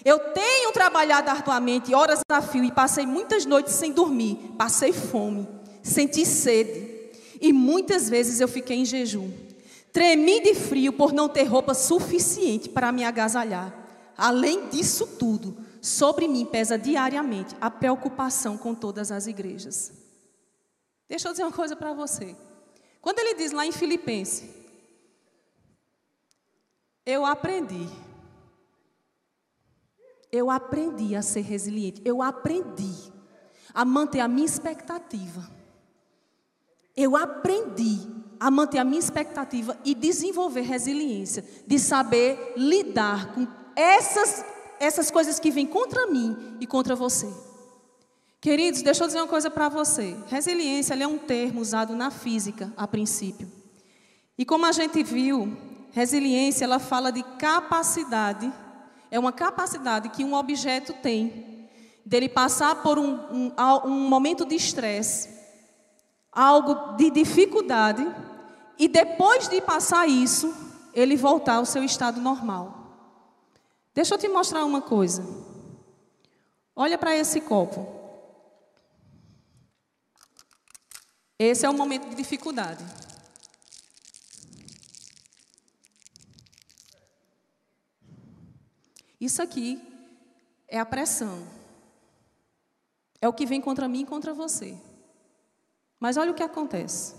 [0.05, 4.53] Eu tenho trabalhado arduamente, horas a fio, e passei muitas noites sem dormir.
[4.55, 5.49] Passei fome,
[5.81, 7.11] senti sede.
[7.41, 9.31] E muitas vezes eu fiquei em jejum.
[9.91, 13.73] Tremi de frio por não ter roupa suficiente para me agasalhar.
[14.15, 19.91] Além disso tudo, sobre mim pesa diariamente a preocupação com todas as igrejas.
[21.09, 22.35] Deixa eu dizer uma coisa para você.
[23.01, 24.43] Quando ele diz lá em Filipenses,
[27.05, 27.89] eu aprendi
[30.35, 32.01] eu aprendi a ser resiliente.
[32.03, 32.93] Eu aprendi
[33.73, 35.49] a manter a minha expectativa.
[36.95, 37.99] Eu aprendi
[38.39, 44.45] a manter a minha expectativa e desenvolver resiliência, de saber lidar com essas,
[44.79, 47.31] essas coisas que vêm contra mim e contra você.
[48.41, 50.15] Queridos, deixa eu dizer uma coisa para você.
[50.27, 53.49] Resiliência é um termo usado na física a princípio.
[54.37, 55.57] E como a gente viu,
[55.91, 58.53] resiliência ela fala de capacidade
[59.15, 61.69] é uma capacidade que um objeto tem
[62.06, 63.51] dele passar por um, um,
[63.86, 65.30] um momento de estresse,
[66.30, 68.06] algo de dificuldade,
[68.78, 70.54] e depois de passar isso,
[70.93, 72.75] ele voltar ao seu estado normal.
[73.93, 75.25] Deixa eu te mostrar uma coisa.
[76.75, 77.88] Olha para esse copo.
[81.39, 82.84] Esse é o momento de dificuldade.
[89.19, 89.82] Isso aqui
[90.67, 91.47] é a pressão.
[93.21, 94.78] É o que vem contra mim e contra você.
[95.99, 97.15] Mas olha o que acontece.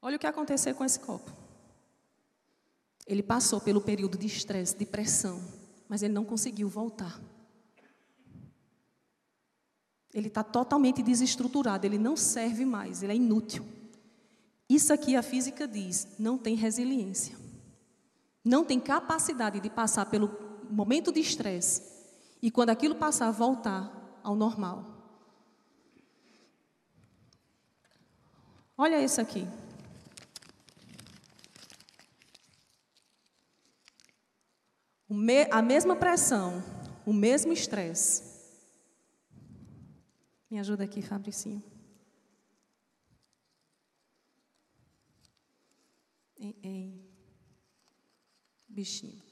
[0.00, 1.32] Olha o que aconteceu com esse copo.
[3.06, 5.42] Ele passou pelo período de estresse, de pressão,
[5.88, 7.20] mas ele não conseguiu voltar.
[10.14, 13.66] Ele está totalmente desestruturado, ele não serve mais, ele é inútil.
[14.68, 17.36] Isso aqui a física diz, não tem resiliência.
[18.44, 20.30] Não tem capacidade de passar pelo
[20.70, 21.82] momento de estresse
[22.42, 24.84] e quando aquilo passar, voltar ao normal.
[28.76, 29.46] Olha isso aqui.
[35.50, 36.62] a mesma pressão,
[37.06, 38.22] o mesmo estresse
[40.50, 41.62] me ajuda aqui, Fabricinho.
[46.38, 47.10] Ei, ei.
[48.68, 49.22] Bichinho.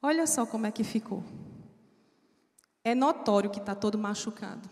[0.00, 1.24] Olha só como é que ficou.
[2.84, 4.70] É notório que está todo machucado.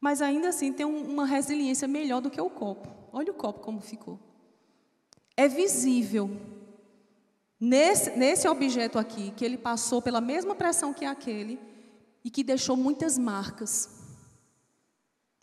[0.00, 2.88] Mas ainda assim tem uma resiliência melhor do que o copo.
[3.12, 4.18] Olha o copo como ficou.
[5.36, 6.30] É visível
[7.60, 11.60] nesse, nesse objeto aqui, que ele passou pela mesma pressão que aquele
[12.24, 13.99] e que deixou muitas marcas,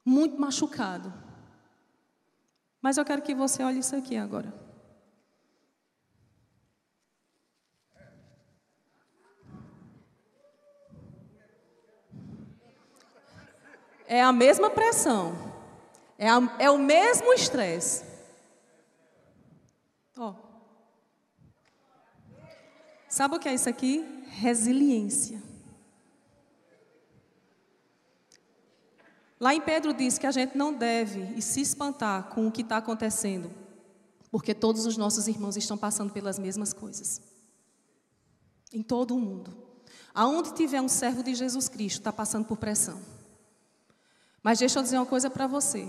[0.07, 1.13] muito machucado.
[2.81, 4.53] Mas eu quero que você olhe isso aqui agora.
[14.05, 15.35] É a mesma pressão,
[16.17, 18.05] é, a, é o mesmo estresse.
[23.09, 24.05] Sabe o que é isso aqui?
[24.29, 25.46] Resiliência.
[29.39, 32.77] Lá em Pedro diz que a gente não deve se espantar com o que está
[32.77, 33.51] acontecendo,
[34.31, 37.21] porque todos os nossos irmãos estão passando pelas mesmas coisas.
[38.73, 39.55] Em todo o mundo.
[40.13, 42.99] Aonde tiver um servo de Jesus Cristo, está passando por pressão.
[44.41, 45.87] Mas deixa eu dizer uma coisa para você.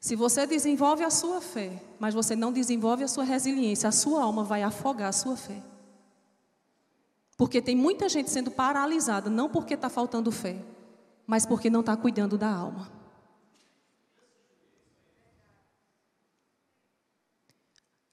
[0.00, 4.22] Se você desenvolve a sua fé, mas você não desenvolve a sua resiliência, a sua
[4.22, 5.62] alma vai afogar a sua fé.
[7.36, 10.62] Porque tem muita gente sendo paralisada, não porque está faltando fé,
[11.26, 12.90] mas porque não está cuidando da alma.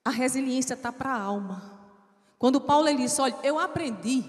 [0.03, 1.71] A resiliência está para a alma.
[2.37, 4.25] Quando Paulo ele disse, olha, eu aprendi.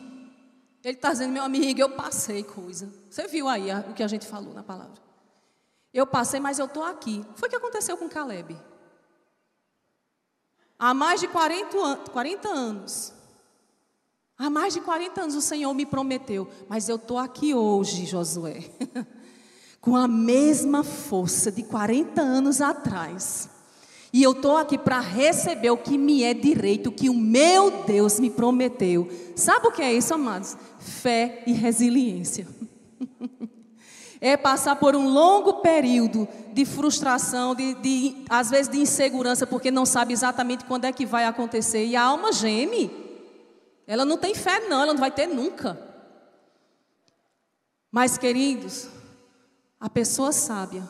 [0.85, 2.93] Ele está dizendo, meu amigo, eu passei coisa.
[3.11, 5.03] Você viu aí o que a gente falou na palavra.
[5.93, 7.25] Eu passei, mas eu estou aqui.
[7.35, 8.57] Foi o que aconteceu com Caleb.
[10.79, 13.14] Há mais de 40, an 40 anos,
[14.37, 18.65] Há mais de 40 anos o Senhor me prometeu, mas eu estou aqui hoje, Josué,
[19.81, 23.49] com a mesma força de 40 anos atrás.
[24.13, 27.85] E eu estou aqui para receber o que me é direito, o que o meu
[27.85, 29.09] Deus me prometeu.
[29.37, 30.57] Sabe o que é isso, amados?
[30.79, 32.47] Fé e resiliência.
[34.21, 39.71] é passar por um longo período de frustração, de, de, às vezes de insegurança, porque
[39.71, 41.85] não sabe exatamente quando é que vai acontecer.
[41.85, 43.04] E a alma geme.
[43.87, 45.79] Ela não tem fé, não, ela não vai ter nunca.
[47.91, 48.89] Mas, queridos,
[49.79, 50.83] a pessoa sábia,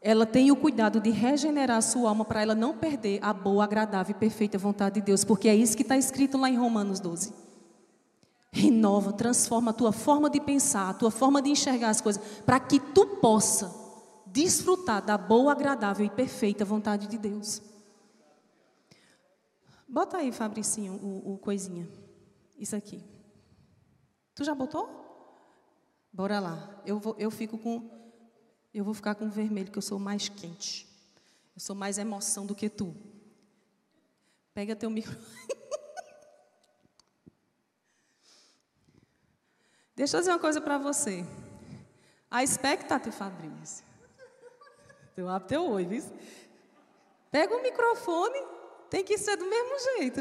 [0.00, 3.64] ela tem o cuidado de regenerar a sua alma para ela não perder a boa,
[3.64, 7.00] agradável e perfeita vontade de Deus, porque é isso que está escrito lá em Romanos
[7.00, 7.34] 12.
[8.52, 12.58] Renova, transforma a tua forma de pensar, a tua forma de enxergar as coisas, para
[12.58, 13.72] que tu possa
[14.26, 17.60] desfrutar da boa, agradável e perfeita vontade de Deus.
[19.86, 21.86] Bota aí, Fabricinho, o, o coisinha.
[22.60, 23.02] Isso aqui.
[24.34, 25.00] Tu já botou?
[26.12, 26.82] Bora lá.
[26.84, 27.98] Eu, vou, eu fico com.
[28.74, 30.86] Eu vou ficar com vermelho, que eu sou mais quente.
[31.56, 32.94] Eu sou mais emoção do que tu.
[34.52, 35.16] Pega teu micro.
[39.96, 41.24] Deixa eu dizer uma coisa para você.
[42.30, 43.86] A expectativa, Fabrício.
[45.14, 46.04] Teu abre teu oi, viu?
[47.30, 48.38] Pega o microfone,
[48.90, 50.20] tem que ser do mesmo jeito.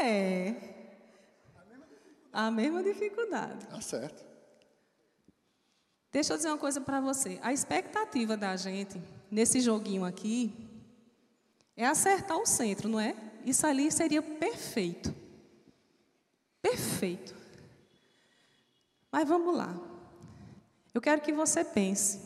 [0.00, 0.69] É.
[2.32, 3.66] A mesma dificuldade.
[3.66, 4.24] Tá certo.
[6.12, 7.38] Deixa eu dizer uma coisa para você.
[7.42, 9.00] A expectativa da gente
[9.30, 10.52] nesse joguinho aqui
[11.76, 13.14] é acertar o centro, não é?
[13.44, 15.14] Isso ali seria perfeito.
[16.60, 17.34] Perfeito.
[19.10, 19.74] Mas vamos lá.
[20.92, 22.20] Eu quero que você pense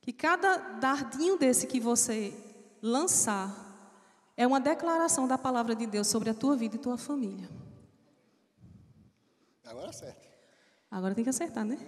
[0.00, 2.34] que cada dardinho desse que você
[2.82, 3.64] lançar
[4.36, 7.48] é uma declaração da palavra de Deus sobre a tua vida e tua família.
[9.64, 10.28] Agora acerta.
[10.90, 11.78] Agora tem que acertar, né?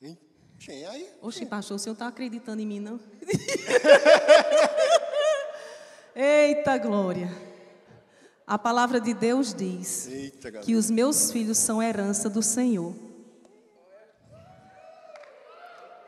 [0.00, 0.18] Hein?
[0.58, 1.08] Sim, aí.
[1.22, 2.98] Oxe, pastor, o senhor está acreditando em mim, não?
[6.14, 7.30] Eita glória!
[8.46, 12.94] A palavra de Deus diz Eita, que os meus filhos são herança do Senhor.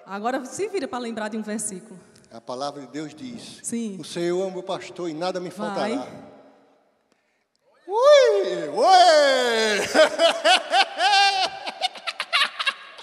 [0.06, 2.00] Agora se vira para lembrar de um versículo.
[2.30, 3.98] A palavra de Deus diz: Sim.
[4.00, 5.96] O Senhor é o meu pastor e nada me faltará.
[5.96, 6.27] Vai.
[7.88, 9.88] Ui, ui!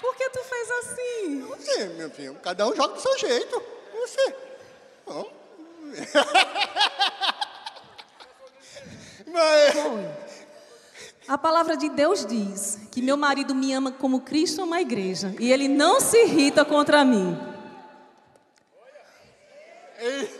[0.00, 1.40] Por que tu fez assim?
[1.40, 3.60] Você, meu filho, cada um joga do seu jeito.
[3.92, 4.36] Você.
[5.04, 5.28] Bom.
[9.26, 10.08] Mas, Foi.
[11.26, 15.34] A palavra de Deus diz que meu marido me ama como Cristo ama a igreja
[15.40, 17.36] e ele não se irrita contra mim.
[19.98, 20.35] eita.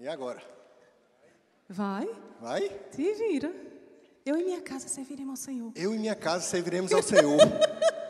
[0.00, 0.42] E agora?
[1.68, 2.08] Vai,
[2.40, 2.70] Vai?
[2.90, 3.52] te vira.
[4.24, 5.72] Eu e minha casa serviremos ao Senhor.
[5.76, 7.38] Eu e minha casa serviremos ao Senhor.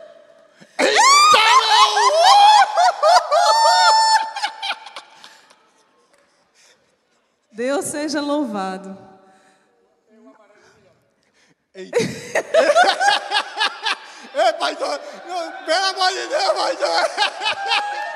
[7.51, 8.97] Deus seja louvado.
[11.75, 11.97] Eita.
[14.33, 18.10] Ei, pastor, não, pelo amor de Deus, pastor.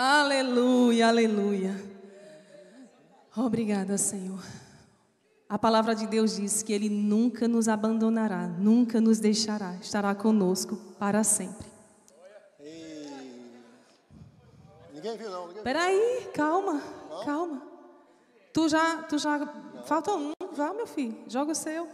[0.00, 1.74] Aleluia, aleluia.
[3.36, 4.40] Obrigada, Senhor.
[5.48, 10.76] A palavra de Deus diz que Ele nunca nos abandonará, nunca nos deixará, estará conosco
[11.00, 11.66] para sempre.
[12.60, 13.10] Ei.
[14.94, 15.48] Ninguém viu, não.
[15.48, 15.64] Ninguém...
[15.64, 16.80] Peraí, calma,
[17.24, 17.60] calma.
[18.52, 19.52] Tu já, tu já,
[19.84, 21.88] falta um, vá, meu filho, joga o seu.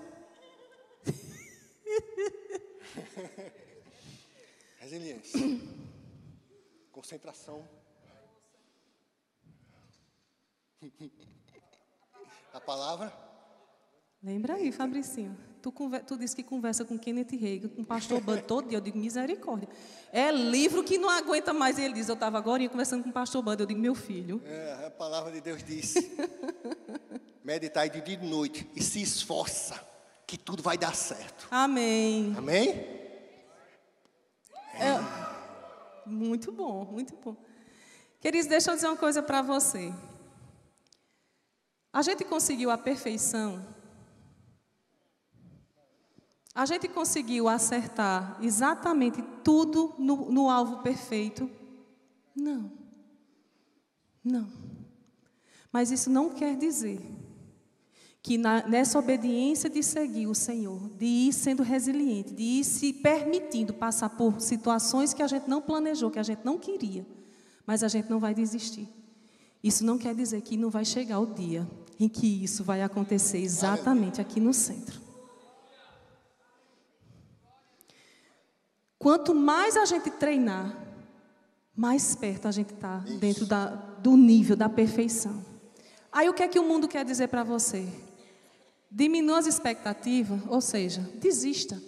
[4.79, 5.59] Resiliência.
[6.93, 7.67] Concentração.
[12.53, 13.13] A palavra.
[14.23, 15.37] Lembra aí, Fabricinho.
[15.61, 15.73] Tu,
[16.07, 18.79] tu disse que conversa com Kenneth Reagan, com o pastor Bud todo dia.
[18.79, 19.69] Eu digo, misericórdia.
[20.13, 21.79] É livro que não aguenta mais.
[21.79, 23.61] Ele diz, eu estava agora conversando com o pastor Bud.
[23.61, 24.43] Eu digo, meu filho.
[24.45, 25.95] É, a palavra de Deus diz:
[27.45, 29.79] meditai de dia e de noite e se esforça,
[30.27, 31.47] que tudo vai dar certo.
[31.51, 32.35] Amém.
[32.37, 33.05] Amém?
[36.07, 37.37] Muito bom, muito bom.
[38.21, 39.93] Queridos, deixa eu dizer uma coisa para você.
[41.95, 43.65] A gente conseguiu a perfeição.
[46.53, 51.49] A gente conseguiu acertar exatamente tudo no, no alvo perfeito?
[52.35, 52.73] Não.
[54.25, 54.49] Não.
[55.73, 57.01] Mas isso não quer dizer
[58.21, 62.93] que na- nessa obediência de seguir o Senhor, de ir sendo resiliente, de ir se
[62.93, 67.07] permitindo passar por situações que a gente não planejou, que a gente não queria,
[67.65, 68.89] mas a gente não vai desistir.
[69.65, 71.67] Isso não quer dizer que não vai chegar o dia
[71.99, 75.01] em que isso vai acontecer exatamente aqui no centro.
[78.99, 80.77] Quanto mais a gente treinar,
[81.75, 85.45] mais perto a gente está dentro da- do nível da perfeição.
[86.13, 87.89] Aí o que é que o mundo quer dizer para você?
[88.91, 91.83] Diminua as expectativas, ou seja, desista.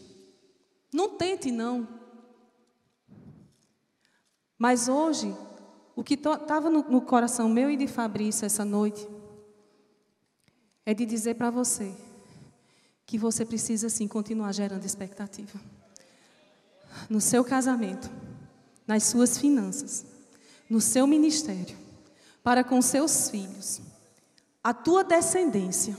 [0.92, 1.86] Não tente, não.
[4.58, 5.34] Mas hoje,
[5.96, 9.08] o que estava no, no coração meu e de Fabrício essa noite
[10.84, 11.92] é de dizer para você
[13.06, 15.58] que você precisa sim continuar gerando expectativa.
[17.08, 18.10] No seu casamento,
[18.86, 20.04] nas suas finanças,
[20.68, 21.76] no seu ministério,
[22.42, 23.80] para com seus filhos,
[24.62, 25.96] a tua descendência,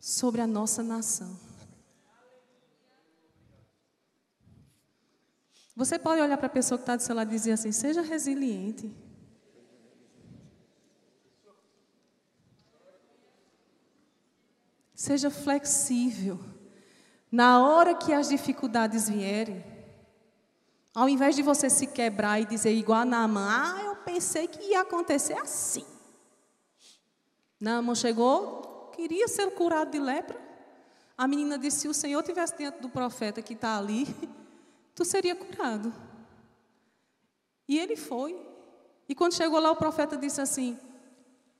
[0.00, 1.45] sobre a nossa nação.
[5.76, 8.00] Você pode olhar para a pessoa que está do seu lado e dizer assim: seja
[8.00, 8.90] resiliente.
[14.94, 16.40] Seja flexível.
[17.30, 19.62] Na hora que as dificuldades vierem,
[20.94, 24.70] ao invés de você se quebrar e dizer igual a Naamã, ah, eu pensei que
[24.70, 25.84] ia acontecer assim.
[27.60, 30.40] Naamã chegou, queria ser curado de lepra.
[31.18, 34.06] A menina disse: se o Senhor tivesse dentro do profeta que está ali,
[34.96, 35.94] tu seria curado.
[37.68, 38.36] E ele foi.
[39.08, 40.76] E quando chegou lá, o profeta disse assim: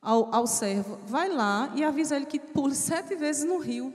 [0.01, 3.95] ao, ao servo: vai lá e avisa ele que pule sete vezes no rio.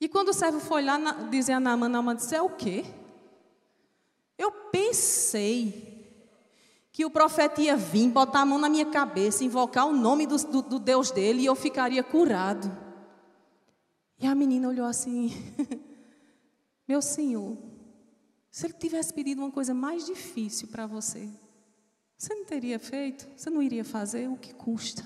[0.00, 0.98] E quando o servo foi lá
[1.30, 2.84] dizer a Naamã, Naamã disse: é o quê?
[4.36, 5.94] Eu pensei
[6.90, 10.36] que o profeta ia vir, botar a mão na minha cabeça, invocar o nome do,
[10.36, 12.70] do, do Deus dele e eu ficaria curado.
[14.18, 15.32] E a menina olhou assim:
[16.86, 17.56] Meu senhor,
[18.50, 21.28] se ele tivesse pedido uma coisa mais difícil para você,
[22.16, 23.28] você não teria feito?
[23.36, 24.28] Você não iria fazer?
[24.28, 25.04] O que custa?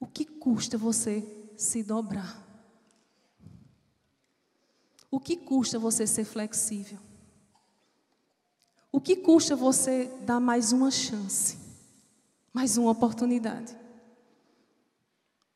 [0.00, 1.24] O que custa você
[1.56, 2.46] se dobrar?
[5.10, 6.98] O que custa você ser flexível?
[8.92, 11.58] O que custa você dar mais uma chance?
[12.52, 13.76] Mais uma oportunidade?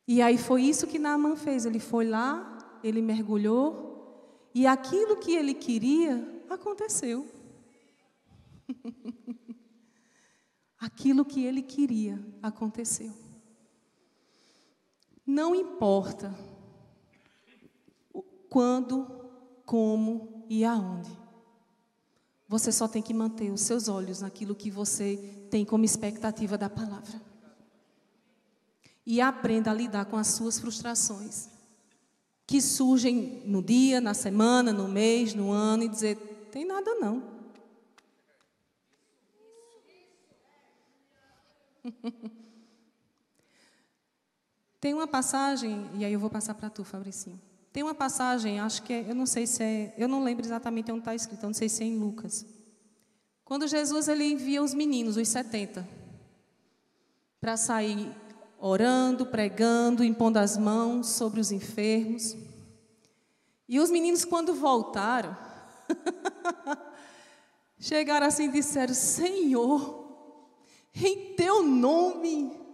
[0.07, 1.65] E aí foi isso que Naaman fez.
[1.65, 3.84] Ele foi lá, ele mergulhou,
[4.55, 7.29] e aquilo que ele queria aconteceu.
[10.79, 13.13] aquilo que ele queria aconteceu.
[15.27, 16.33] Não importa
[18.49, 19.29] quando,
[19.65, 21.11] como e aonde.
[22.47, 25.17] Você só tem que manter os seus olhos naquilo que você
[25.51, 27.21] tem como expectativa da palavra.
[29.05, 31.49] E aprenda a lidar com as suas frustrações,
[32.47, 36.17] que surgem no dia, na semana, no mês, no ano, e dizer:
[36.51, 37.23] tem nada não.
[44.79, 47.41] Tem uma passagem, e aí eu vou passar para tu, Fabricinho.
[47.73, 50.91] Tem uma passagem, acho que é, eu não sei se é, eu não lembro exatamente
[50.91, 52.45] onde está escrito, eu não sei se é em Lucas.
[53.43, 55.87] Quando Jesus ele envia os meninos, os 70,
[57.41, 58.11] para sair
[58.67, 62.35] orando, pregando, impondo as mãos sobre os enfermos.
[63.69, 65.37] E os meninos, quando voltaram,
[67.77, 70.03] chegaram assim e disseram: Senhor,
[70.95, 72.65] em teu nome.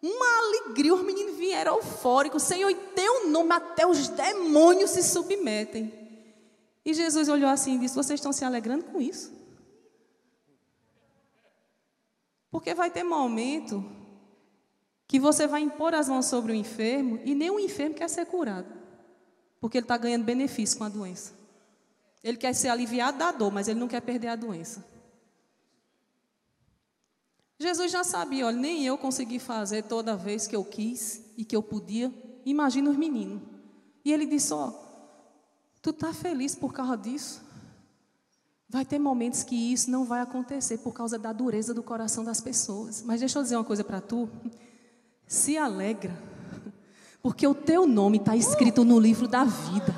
[0.00, 5.92] Uma alegria, os meninos vieram eufóricos, Senhor, em teu nome até os demônios se submetem.
[6.84, 9.32] E Jesus olhou assim e disse: Vocês estão se alegrando com isso?
[12.50, 14.03] Porque vai ter momento
[15.06, 18.26] que você vai impor as mãos sobre o enfermo e nem o enfermo quer ser
[18.26, 18.72] curado,
[19.60, 21.32] porque ele está ganhando benefício com a doença.
[22.22, 24.84] Ele quer ser aliviado da dor, mas ele não quer perder a doença.
[27.58, 31.54] Jesus já sabia, olha, nem eu consegui fazer toda vez que eu quis e que
[31.54, 32.12] eu podia.
[32.44, 33.42] Imagina os meninos.
[34.04, 34.72] E ele disse: Ó,
[35.80, 37.42] tu tá feliz por causa disso?
[38.68, 42.40] Vai ter momentos que isso não vai acontecer por causa da dureza do coração das
[42.40, 43.02] pessoas.
[43.02, 44.28] Mas deixa eu dizer uma coisa para tu.
[45.26, 46.16] Se alegra,
[47.22, 49.94] porque o teu nome está escrito no livro da vida.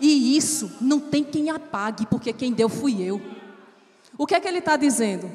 [0.00, 3.20] E isso não tem quem apague, porque quem deu fui eu.
[4.16, 5.28] O que é que ele está dizendo?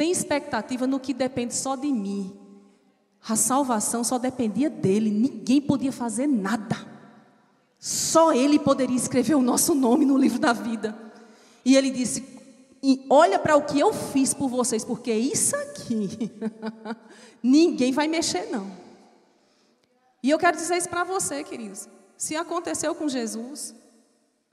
[0.00, 2.34] tem expectativa no que depende só de mim.
[3.28, 6.74] A salvação só dependia dele, ninguém podia fazer nada.
[7.78, 10.96] Só ele poderia escrever o nosso nome no livro da vida.
[11.66, 12.24] E ele disse:
[13.08, 16.30] Olha para o que eu fiz por vocês, porque isso aqui
[17.42, 18.70] ninguém vai mexer, não.
[20.22, 21.88] E eu quero dizer isso para você, queridos.
[22.16, 23.74] Se aconteceu com Jesus,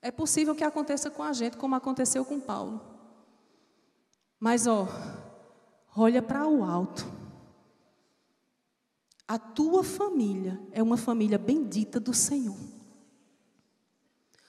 [0.01, 2.81] é possível que aconteça com a gente, como aconteceu com Paulo.
[4.39, 4.87] Mas, ó,
[5.99, 7.11] Olha para o alto.
[9.27, 12.55] A tua família é uma família bendita do Senhor.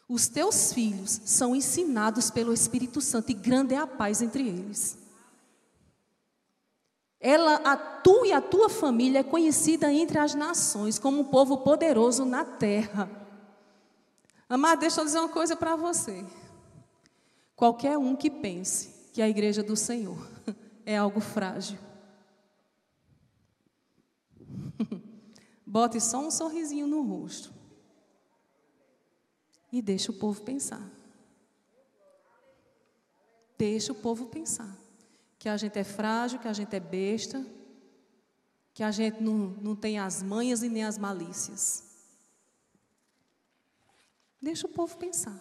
[0.08, 4.96] Os teus filhos são ensinados pelo Espírito Santo e grande é a paz entre eles.
[7.20, 11.58] Ela, a tu e a tua família é conhecida entre as nações como um povo
[11.58, 13.10] poderoso na terra.
[14.48, 16.24] Amado, deixa eu dizer uma coisa para você.
[17.54, 20.26] Qualquer um que pense que a igreja do Senhor
[20.86, 21.78] é algo frágil.
[25.66, 27.57] Bote só um sorrisinho no rosto.
[29.70, 30.82] E deixa o povo pensar.
[33.56, 34.76] Deixa o povo pensar.
[35.38, 37.44] Que a gente é frágil, que a gente é besta,
[38.72, 41.84] que a gente não, não tem as manhas e nem as malícias.
[44.40, 45.38] Deixa o povo pensar.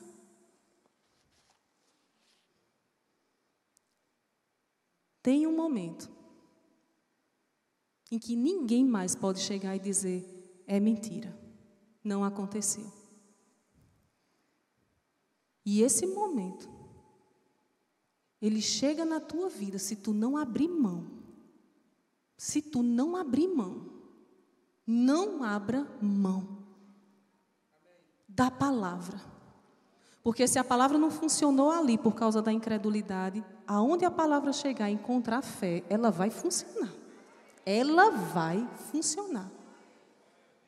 [5.22, 6.10] Tem um momento
[8.12, 10.26] em que ninguém mais pode chegar e dizer:
[10.66, 11.38] é mentira,
[12.04, 12.97] não aconteceu.
[15.70, 16.70] E esse momento,
[18.42, 21.06] ele chega na tua vida se tu não abrir mão.
[22.38, 23.86] Se tu não abrir mão,
[24.88, 26.60] não abra mão
[28.30, 29.20] da palavra.
[30.24, 34.90] Porque se a palavra não funcionou ali por causa da incredulidade, aonde a palavra chegar
[34.90, 36.94] e encontrar fé, ela vai funcionar.
[37.66, 39.52] ela vai funcionar.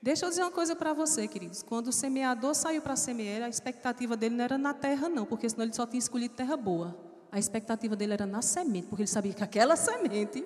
[0.01, 1.61] Deixa eu dizer uma coisa para você, queridos.
[1.61, 5.49] Quando o semeador saiu para semear, a expectativa dele não era na terra, não, porque
[5.49, 6.97] senão ele só tinha escolhido terra boa.
[7.31, 10.45] A expectativa dele era na semente, porque ele sabia que aquela semente,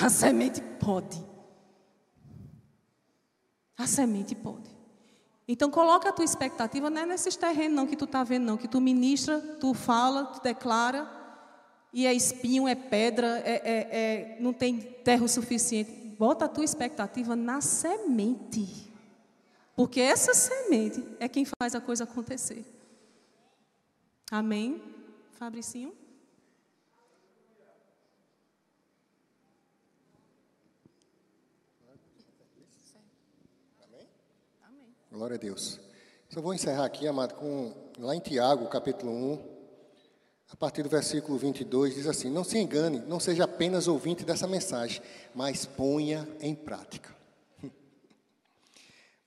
[0.00, 1.24] a semente pode.
[3.76, 4.76] A semente pode.
[5.46, 8.58] Então coloca a tua expectativa não é nesses terrenos não que tu está vendo não,
[8.58, 11.10] que tu ministra, tu fala, tu declara,
[11.90, 15.90] e é espinho, é pedra, é, é, é, não tem terra o suficiente.
[16.18, 18.92] Bota a tua expectativa na semente.
[19.76, 22.64] Porque essa semente é quem faz a coisa acontecer.
[24.30, 24.82] Amém?
[25.32, 25.96] Fabricinho?
[35.10, 35.80] Glória a Deus.
[36.28, 39.57] Só vou encerrar aqui, amado, com lá em Tiago, capítulo 1,
[40.50, 44.46] a partir do versículo 22, diz assim: Não se engane, não seja apenas ouvinte dessa
[44.46, 45.02] mensagem,
[45.34, 47.14] mas ponha em prática.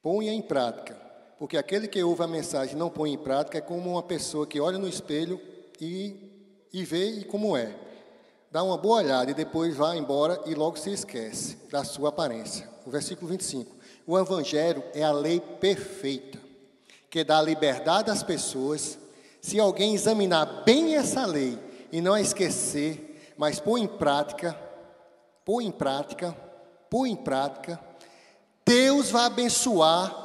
[0.02, 0.96] ponha em prática,
[1.38, 4.48] porque aquele que ouve a mensagem e não põe em prática é como uma pessoa
[4.48, 5.40] que olha no espelho
[5.80, 6.16] e,
[6.74, 7.76] e vê como é.
[8.52, 12.70] Dá uma boa olhada e depois vai embora e logo se esquece da sua aparência.
[12.86, 13.74] O versículo 25.
[14.06, 16.38] O Evangelho é a lei perfeita,
[17.10, 19.00] que dá liberdade às pessoas.
[19.42, 21.58] Se alguém examinar bem essa lei
[21.92, 24.56] e não a esquecer, mas pôr em prática,
[25.44, 26.32] pôr em prática,
[26.89, 27.80] pôr em prática,
[28.64, 30.16] Deus vai abençoar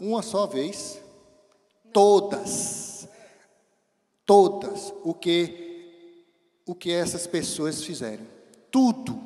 [0.00, 1.00] uma só vez?
[1.92, 3.08] Todas,
[4.26, 4.92] todas.
[5.04, 5.68] O que
[6.66, 8.28] o que essas pessoas fizerem,
[8.70, 9.20] tudo,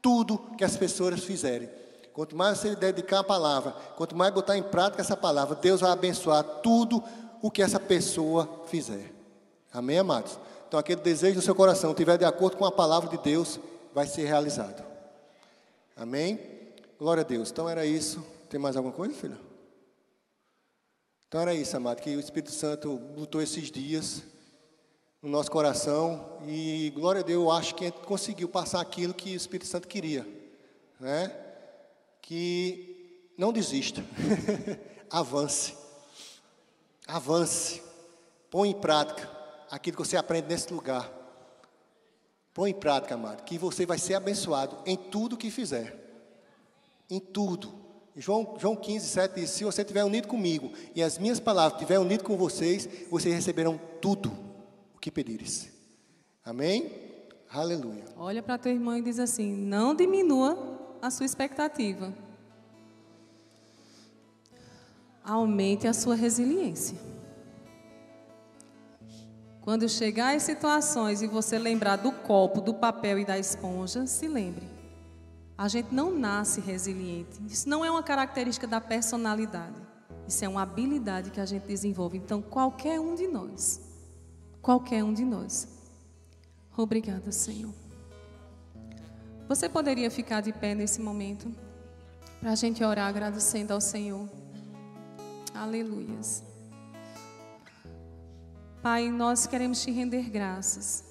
[0.00, 1.68] tudo que as pessoas fizerem.
[2.12, 5.90] Quanto mais você dedicar a palavra, quanto mais botar em prática essa palavra, Deus vai
[5.90, 7.02] abençoar tudo
[7.42, 9.12] o que essa pessoa fizer.
[9.72, 10.38] Amém, amados?
[10.66, 13.58] Então, aquele desejo do seu coração estiver de acordo com a palavra de Deus,
[13.94, 14.84] vai ser realizado.
[15.96, 16.38] Amém?
[16.98, 17.50] Glória a Deus.
[17.50, 18.24] Então, era isso.
[18.48, 19.38] Tem mais alguma coisa, filha?
[21.26, 24.22] Então, era isso, amado, que o Espírito Santo lutou esses dias
[25.22, 29.12] no nosso coração e, glória a Deus, eu acho que a gente conseguiu passar aquilo
[29.12, 30.26] que o Espírito Santo queria,
[30.98, 31.30] né?
[32.22, 34.02] que não desista,
[35.10, 35.74] avance,
[37.16, 37.82] avance,
[38.50, 39.28] põe em prática
[39.70, 41.10] aquilo que você aprende nesse lugar.
[42.52, 45.96] Põe em prática, amado, que você vai ser abençoado em tudo que fizer.
[47.08, 47.72] Em tudo.
[48.16, 52.04] João, João 15, 7 diz: Se você estiver unido comigo e as minhas palavras estiverem
[52.04, 54.32] unidas com vocês, vocês receberão tudo
[54.94, 55.70] o que pedires.
[56.44, 56.90] Amém?
[57.48, 58.04] Aleluia.
[58.16, 62.12] Olha para tua irmã e diz assim: Não diminua a sua expectativa.
[65.24, 66.98] Aumente a sua resiliência.
[69.60, 74.26] Quando chegar em situações e você lembrar do copo, do papel e da esponja, se
[74.26, 74.66] lembre.
[75.56, 77.38] A gente não nasce resiliente.
[77.46, 79.76] Isso não é uma característica da personalidade.
[80.26, 82.16] Isso é uma habilidade que a gente desenvolve.
[82.16, 83.80] Então, qualquer um de nós,
[84.62, 85.68] qualquer um de nós.
[86.76, 87.74] Obrigada, Senhor.
[89.46, 91.52] Você poderia ficar de pé nesse momento
[92.40, 94.26] para a gente orar agradecendo ao Senhor.
[95.54, 96.42] Aleluias.
[98.82, 101.04] Pai, nós queremos te render graças.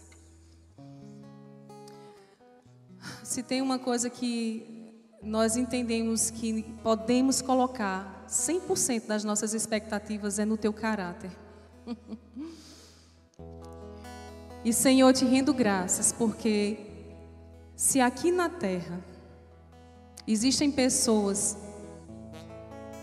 [3.23, 10.45] Se tem uma coisa que nós entendemos que podemos colocar 100% das nossas expectativas é
[10.45, 11.31] no teu caráter.
[14.65, 16.79] e Senhor, te rendo graças porque
[17.75, 18.99] se aqui na terra
[20.27, 21.55] existem pessoas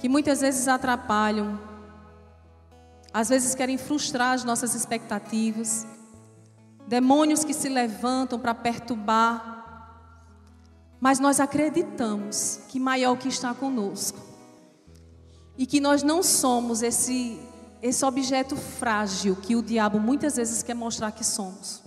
[0.06, 1.58] que muitas vezes atrapalham,
[3.12, 5.84] às vezes querem frustrar as nossas expectativas,
[6.86, 10.06] demônios que se levantam para perturbar,
[11.00, 14.20] mas nós acreditamos que maior que está conosco
[15.58, 17.40] e que nós não somos esse
[17.82, 21.82] esse objeto frágil que o diabo muitas vezes quer mostrar que somos.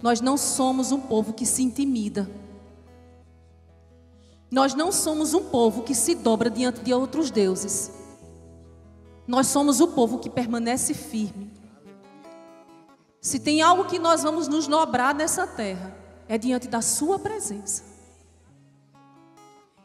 [0.00, 2.30] Nós não somos um povo que se intimida.
[4.52, 7.90] Nós não somos um povo que se dobra diante de outros deuses.
[9.26, 11.50] Nós somos o povo que permanece firme.
[13.18, 15.96] Se tem algo que nós vamos nos dobrar nessa terra,
[16.28, 17.82] é diante da Sua presença.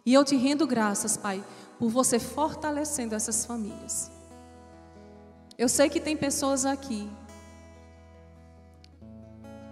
[0.05, 1.41] E eu te rendo graças, Pai,
[1.79, 4.11] por você fortalecendo essas famílias.
[5.57, 7.09] Eu sei que tem pessoas aqui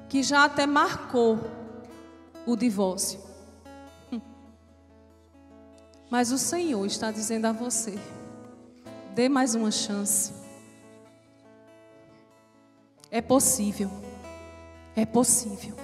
[0.08, 1.38] que já até marcou
[2.46, 3.25] o divórcio.
[6.10, 7.98] Mas o Senhor está dizendo a você:
[9.14, 10.34] dê mais uma chance.
[13.10, 13.90] É possível.
[14.96, 15.76] É possível.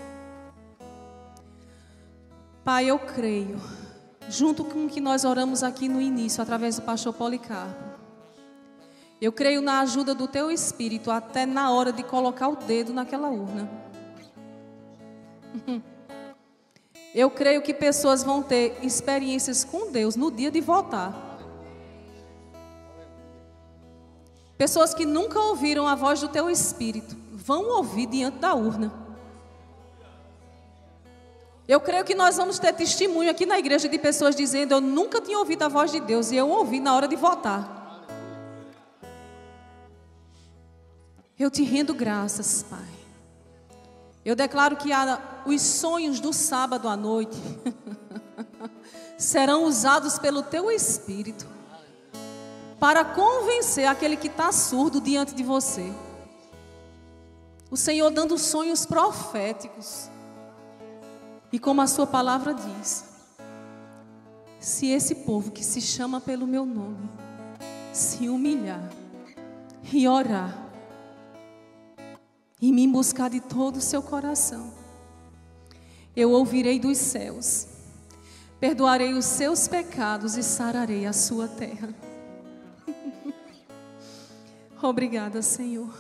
[2.64, 3.60] Pai, eu creio,
[4.30, 7.92] junto com o que nós oramos aqui no início, através do pastor Policarpo.
[9.20, 13.30] Eu creio na ajuda do teu espírito até na hora de colocar o dedo naquela
[13.30, 13.70] urna.
[17.14, 21.14] Eu creio que pessoas vão ter experiências com Deus no dia de votar.
[24.58, 28.94] Pessoas que nunca ouviram a voz do teu espírito vão ouvir diante da urna.
[31.68, 35.20] Eu creio que nós vamos ter testemunho aqui na igreja de pessoas dizendo: Eu nunca
[35.20, 38.06] tinha ouvido a voz de Deus e eu ouvi na hora de votar.
[41.38, 43.01] Eu te rendo graças, Pai.
[44.24, 44.90] Eu declaro que
[45.46, 47.38] os sonhos do sábado à noite
[49.18, 51.48] serão usados pelo teu Espírito
[52.80, 55.92] para convencer aquele que está surdo diante de você.
[57.70, 60.10] O Senhor dando sonhos proféticos.
[61.52, 63.06] E como a sua palavra diz,
[64.60, 67.10] se esse povo que se chama pelo meu nome
[67.94, 68.90] se humilhar
[69.92, 70.71] e orar,
[72.62, 74.72] e me buscar de todo o seu coração.
[76.16, 77.68] Eu ouvirei dos céus,
[78.60, 81.90] perdoarei os seus pecados e sararei a sua terra.
[84.82, 85.94] Obrigada, Senhor.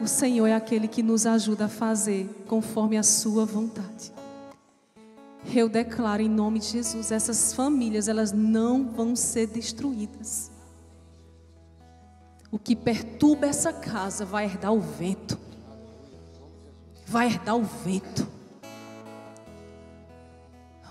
[0.00, 4.12] O Senhor é aquele que nos ajuda a fazer conforme a sua vontade.
[5.54, 10.50] Eu declaro em nome de Jesus, essas famílias, elas não vão ser destruídas.
[12.52, 15.38] O que perturba essa casa vai herdar o vento.
[17.06, 18.26] Vai herdar o vento.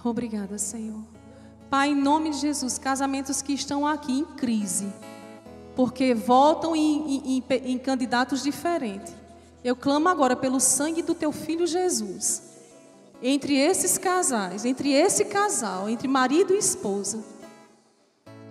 [0.04, 1.04] Obrigada, Senhor.
[1.70, 4.92] Pai, em nome de Jesus, casamentos que estão aqui em crise,
[5.76, 7.44] porque votam em, em, em,
[7.74, 9.14] em candidatos diferentes.
[9.62, 12.44] Eu clamo agora pelo sangue do teu filho Jesus.
[13.22, 17.39] Entre esses casais, entre esse casal, entre marido e esposa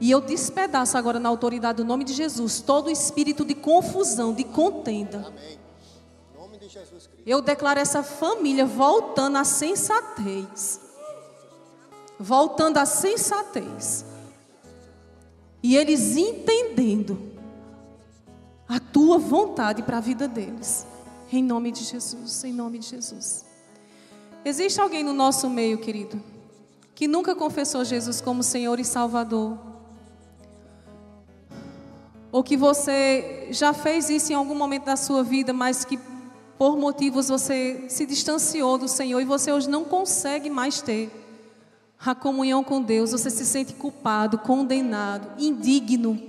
[0.01, 4.45] e eu despedaço agora na autoridade do nome de Jesus todo espírito de confusão, de
[4.45, 5.27] contenda.
[5.27, 5.59] Amém.
[6.37, 7.23] Nome de Jesus Cristo.
[7.27, 10.81] Eu declaro essa família voltando à sensatez.
[12.19, 14.05] Voltando à sensatez.
[15.63, 17.33] E eles entendendo
[18.69, 20.87] a tua vontade para a vida deles.
[21.33, 23.45] Em nome de Jesus, em nome de Jesus.
[24.45, 26.23] Existe alguém no nosso meio, querido,
[26.95, 29.59] que nunca confessou Jesus como Senhor e Salvador?
[32.31, 35.99] Ou que você já fez isso em algum momento da sua vida, mas que
[36.59, 41.11] por motivos você se distanciou do Senhor e você hoje não consegue mais ter
[41.99, 46.20] a comunhão com Deus, você se sente culpado, condenado, indigno.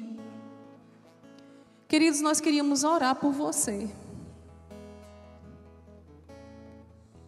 [1.87, 3.89] Queridos, nós queríamos orar por você.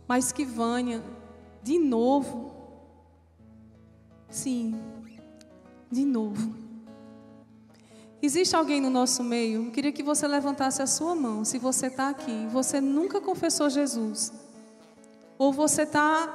[0.07, 1.03] Mas que Vânia,
[1.63, 2.51] de novo,
[4.29, 4.79] sim,
[5.91, 6.60] de novo,
[8.21, 9.65] Existe alguém no nosso meio?
[9.65, 11.43] Eu queria que você levantasse a sua mão.
[11.43, 14.31] Se você está aqui, você nunca confessou Jesus,
[15.39, 16.31] ou você está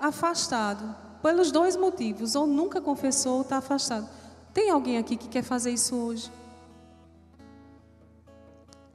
[0.00, 4.08] afastado, pelos dois motivos, ou nunca confessou ou está afastado.
[4.52, 6.30] Tem alguém aqui que quer fazer isso hoje?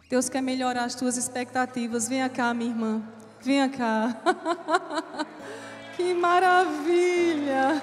[0.09, 2.09] Deus quer melhorar as tuas expectativas.
[2.09, 3.01] Venha cá, minha irmã.
[3.41, 4.15] Venha cá.
[5.95, 7.81] que maravilha!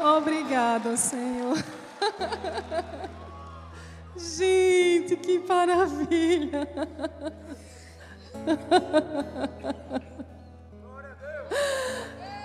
[0.00, 1.62] Obrigada, Senhor.
[4.16, 6.68] Gente, que maravilha!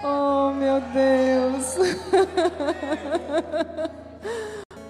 [0.04, 1.76] Oh, meu Deus!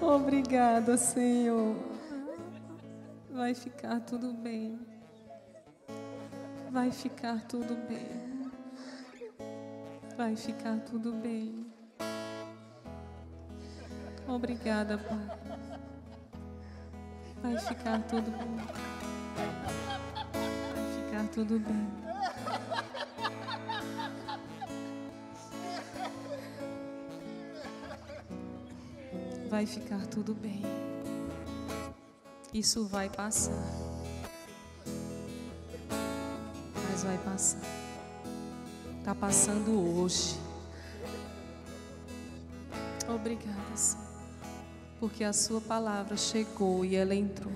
[0.00, 1.76] Obrigada, Senhor.
[3.30, 4.78] Vai ficar tudo bem.
[6.70, 8.50] Vai ficar tudo bem.
[10.16, 11.66] Vai ficar tudo bem.
[14.28, 15.38] Obrigada, Pai.
[17.42, 18.56] Vai ficar tudo bem.
[20.32, 22.06] Vai ficar tudo bem.
[29.48, 30.62] Vai ficar tudo bem.
[32.52, 33.52] Isso vai passar.
[36.90, 37.60] Mas vai passar.
[38.98, 40.36] Está passando hoje.
[43.08, 44.05] Obrigada, Senhor
[44.98, 47.52] porque a sua palavra chegou e ela entrou.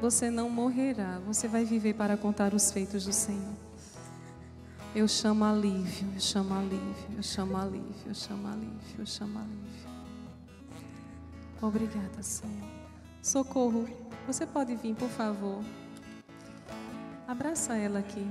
[0.00, 3.54] Você não morrerá, você vai viver para contar os feitos do Senhor.
[4.94, 9.88] Eu chamo alívio, eu chamo alívio, eu chamo alívio, eu chamo alívio, eu chamo alívio.
[11.60, 12.68] Obrigada, Senhor.
[13.22, 13.88] Socorro,
[14.26, 15.64] você pode vir, por favor.
[17.26, 18.26] Abraça ela aqui.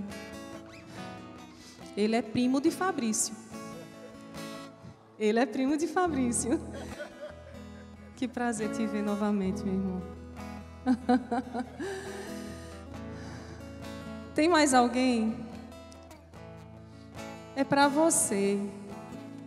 [1.97, 3.42] Ele é primo de Fabrício.
[5.19, 6.59] Ele é primo de Fabrício.
[8.15, 10.01] Que prazer te ver novamente, meu irmão.
[14.33, 15.35] Tem mais alguém?
[17.55, 18.59] É para você.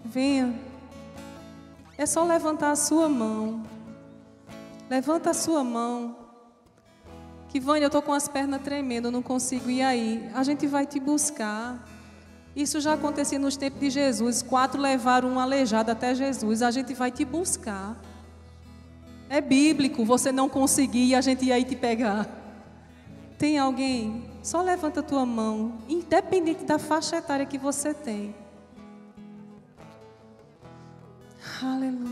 [0.04, 0.54] Venha.
[1.98, 3.62] É só levantar a sua mão.
[4.88, 6.16] Levanta a sua mão.
[7.48, 10.30] Que Vânia, eu estou com as pernas tremendo, eu não consigo ir aí.
[10.34, 11.82] A gente vai te buscar.
[12.56, 14.40] Isso já acontecia nos tempos de Jesus.
[14.40, 16.62] Quatro levaram um aleijado até Jesus.
[16.62, 17.94] A gente vai te buscar.
[19.28, 22.26] É bíblico você não conseguir e a gente ir aí te pegar.
[23.36, 24.30] Tem alguém?
[24.42, 28.34] Só levanta a tua mão, independente da faixa etária que você tem.
[31.62, 32.06] Aleluia.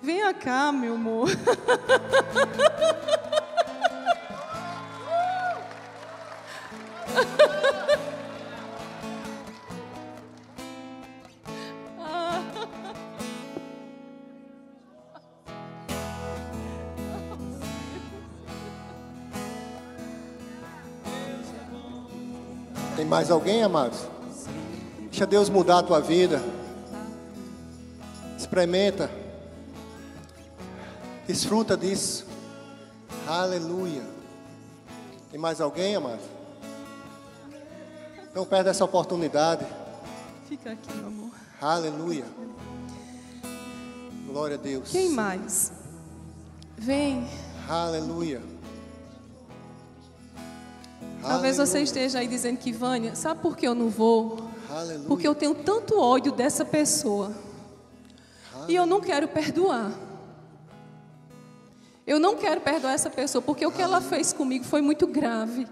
[0.00, 1.28] Venha cá, meu amor.
[23.06, 24.00] Tem mais alguém, amados?
[25.02, 26.42] Deixa Deus mudar a tua vida.
[28.36, 29.08] Experimenta.
[31.24, 32.26] Desfruta disso.
[33.24, 34.02] Aleluia.
[35.30, 36.18] Tem mais alguém, amado?
[38.34, 39.64] Não perde essa oportunidade.
[40.48, 41.30] Fica aqui, meu amor.
[41.62, 42.24] Aleluia.
[44.26, 44.90] Glória a Deus.
[44.90, 45.70] Quem mais?
[46.76, 47.24] Vem.
[47.68, 48.42] Aleluia.
[51.26, 54.48] Talvez você esteja aí dizendo que, Vânia, sabe por que eu não vou?
[54.70, 55.08] Aleluia.
[55.08, 57.34] Porque eu tenho tanto ódio dessa pessoa.
[58.68, 59.92] E eu não quero perdoar.
[62.06, 65.66] Eu não quero perdoar essa pessoa, porque o que ela fez comigo foi muito grave.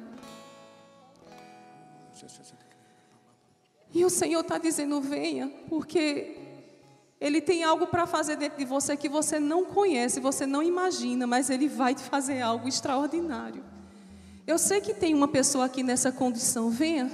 [3.93, 6.37] E o Senhor está dizendo: venha, porque
[7.21, 11.27] Ele tem algo para fazer dentro de você que você não conhece, você não imagina,
[11.27, 13.74] mas Ele vai te fazer algo extraordinário.
[14.47, 16.71] Eu sei que tem uma pessoa aqui nessa condição.
[16.71, 17.11] Venha,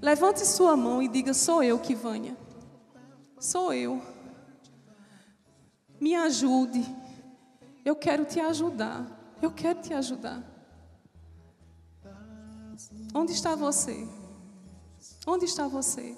[0.00, 2.36] levante sua mão e diga: Sou eu, Kivânia.
[3.38, 4.02] Sou eu.
[6.00, 6.84] Me ajude.
[7.84, 9.06] Eu quero te ajudar.
[9.40, 10.42] Eu quero te ajudar.
[13.14, 14.06] Onde está você?
[15.26, 16.16] Onde está você?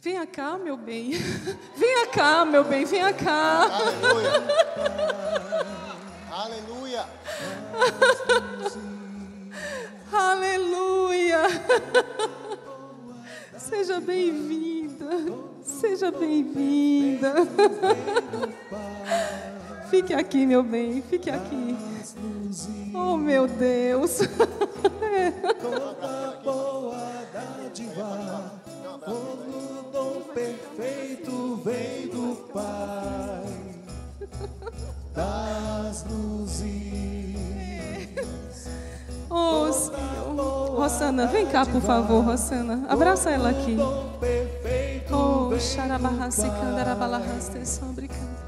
[0.00, 1.12] Venha cá, meu bem.
[1.76, 2.84] Venha cá, meu bem.
[2.84, 3.62] Venha cá.
[3.62, 4.32] Aleluia.
[6.30, 7.06] Aleluia.
[10.12, 11.42] Aleluia.
[13.58, 15.08] Seja bem-vinda.
[15.62, 17.34] Seja bem-vinda.
[19.90, 21.02] Fique aqui, meu bem.
[21.02, 21.76] Fique aqui.
[22.94, 24.20] Oh, meu Deus.
[25.60, 28.52] Toda boa dádiva,
[29.04, 33.44] todo dom perfeito vem do Pai.
[35.14, 37.21] Das luzes.
[39.34, 40.76] Oh.
[40.76, 42.84] Rosana, vem cá, por favor, Rosana.
[42.86, 43.78] Abraça ela aqui.
[45.10, 48.42] Oh, xarabarraste, candarabalahaste, canta.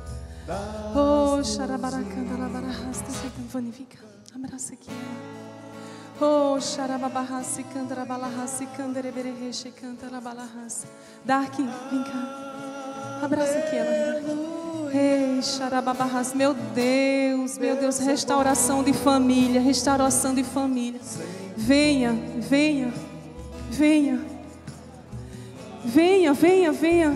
[0.94, 3.98] Oh, xarabaracandarabarraste, Vani, vem cá.
[4.34, 4.90] Abraça aqui.
[6.20, 10.86] Oh, xarababarraste, candarabalahaste, candareberereche, cantarabalahaste.
[11.24, 13.20] Dark, vem cá.
[13.22, 14.63] Abraça aqui ela.
[14.96, 21.00] Ei, xarababarras, meu Deus, meu Deus, restauração de família, restauração de família.
[21.56, 22.94] Venha, venha,
[23.68, 24.24] venha.
[25.84, 27.12] Venha, venha, venha.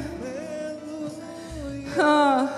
[1.97, 2.49] Ah,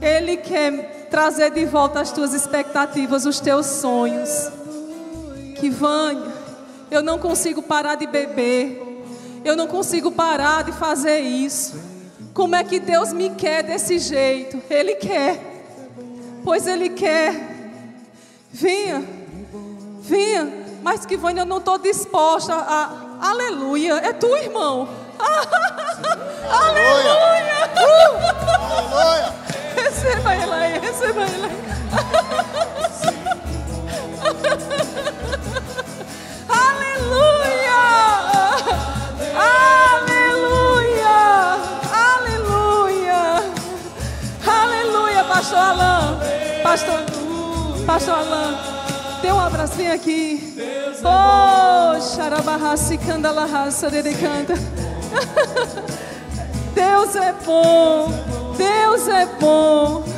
[0.00, 4.52] ele quer trazer de volta as tuas expectativas, os teus sonhos.
[5.56, 6.32] Que Vânia,
[6.92, 8.84] eu não consigo parar de beber.
[9.44, 11.97] Eu não consigo parar de fazer isso.
[12.38, 14.62] Como é que Deus me quer desse jeito?
[14.70, 15.40] Ele quer.
[16.44, 17.34] Pois Ele quer.
[18.52, 19.04] Venha.
[20.02, 20.48] Venha.
[20.80, 22.90] Mas que Vânia, eu não estou disposta a.
[23.20, 23.94] Aleluia.
[23.94, 24.88] É tu, irmão.
[26.48, 27.70] Aleluia.
[27.74, 29.34] Aleluia.
[29.74, 31.50] Receba ele aí, receba ele aí.
[36.48, 37.78] Aleluia!
[39.34, 39.77] Aleluia!
[45.38, 46.18] Pastor Alain.
[46.62, 47.00] Pastor,
[47.86, 48.56] pastor Alain.
[49.22, 50.56] Dê um abraço, vem aqui.
[51.04, 53.88] Oh, xarabarraça, candalarraça,
[54.20, 54.54] canta.
[56.74, 58.12] Deus é bom.
[58.56, 60.04] Deus é bom.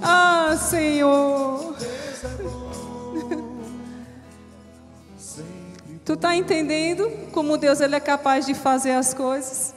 [0.00, 1.74] Ah, Senhor.
[6.04, 9.74] Tu está entendendo como Deus ele é capaz de fazer as coisas?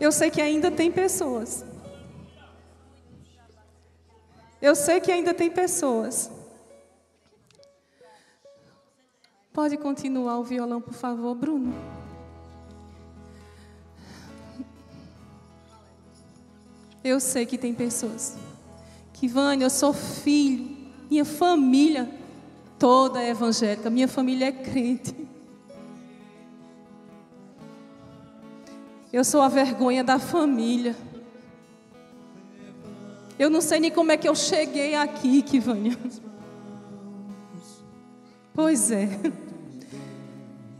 [0.00, 1.64] Eu sei que ainda tem pessoas.
[4.60, 6.30] Eu sei que ainda tem pessoas.
[9.52, 11.74] Pode continuar o violão, por favor, Bruno.
[17.02, 18.36] Eu sei que tem pessoas
[19.18, 20.76] que, Vânia, eu sou filho,
[21.10, 22.08] minha família
[22.78, 25.27] toda é evangélica, minha família é crente.
[29.10, 30.94] Eu sou a vergonha da família.
[33.38, 35.96] Eu não sei nem como é que eu cheguei aqui, Kivânia.
[38.52, 39.08] Pois é.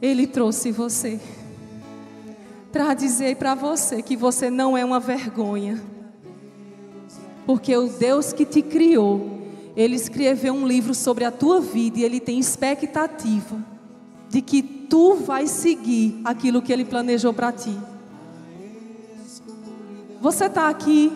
[0.02, 1.20] Ele trouxe você
[2.70, 5.82] para dizer para você que você não é uma vergonha.
[7.46, 9.40] Porque o Deus que te criou,
[9.74, 13.56] ele escreveu um livro sobre a tua vida e ele tem expectativa
[14.28, 17.74] de que tu vai seguir aquilo que ele planejou para ti.
[20.20, 21.12] Você está aqui.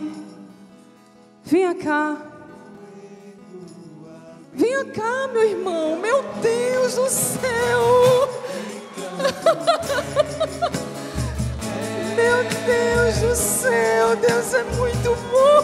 [1.43, 2.17] Venha cá.
[4.53, 5.97] Venha cá, meu irmão.
[5.97, 8.29] Meu Deus do céu.
[12.15, 14.15] meu Deus do céu.
[14.17, 15.63] Deus é muito bom.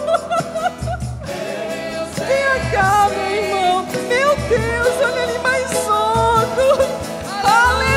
[2.26, 3.86] Venha cá, meu irmão.
[4.09, 6.99] Meu Deus, olha ele mais alto.
[7.78, 7.88] Tem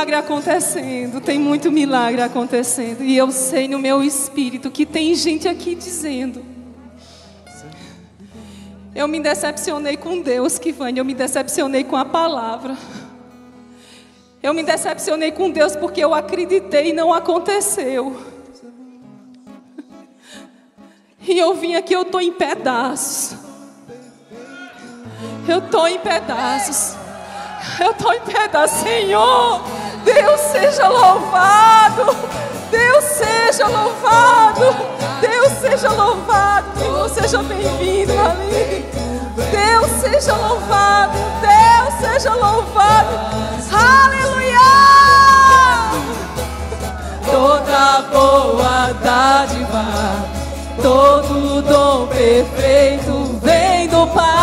[0.00, 3.02] milagre acontecendo, tem muito milagre acontecendo.
[3.02, 6.42] E eu sei no meu espírito que tem gente aqui dizendo:
[8.94, 12.76] Eu me decepcionei com Deus, Kivane, eu me decepcionei com a palavra.
[14.42, 18.16] Eu me decepcionei com Deus porque eu acreditei e não aconteceu.
[21.22, 23.36] E eu vim aqui, eu estou em pedaços.
[25.46, 26.96] Eu estou em pedaços.
[27.78, 29.79] Eu estou em pedaços, Senhor.
[30.04, 32.16] Deus seja louvado.
[32.70, 34.76] Deus seja louvado.
[35.20, 36.78] Deus seja louvado.
[36.78, 38.84] Senhor, seja bem-vindo ali.
[39.50, 41.12] Deus seja louvado.
[41.40, 43.18] Deus seja louvado.
[43.72, 44.58] Aleluia.
[47.30, 49.84] Toda boa dádiva,
[50.82, 54.40] todo dom perfeito vem do Pai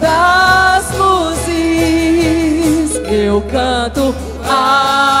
[0.00, 1.41] das luzes
[3.12, 5.12] eu canto aleluia.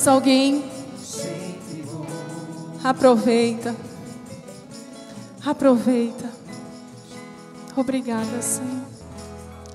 [0.00, 0.64] Mais alguém?
[2.82, 3.76] Aproveita.
[5.44, 6.24] Aproveita.
[7.76, 8.82] Obrigada, Senhor.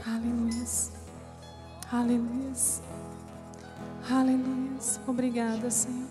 [0.03, 0.65] Aleluia.
[1.91, 2.53] Aleluia.
[4.09, 4.80] Aleluia.
[5.07, 6.07] Obrigada, Senhor.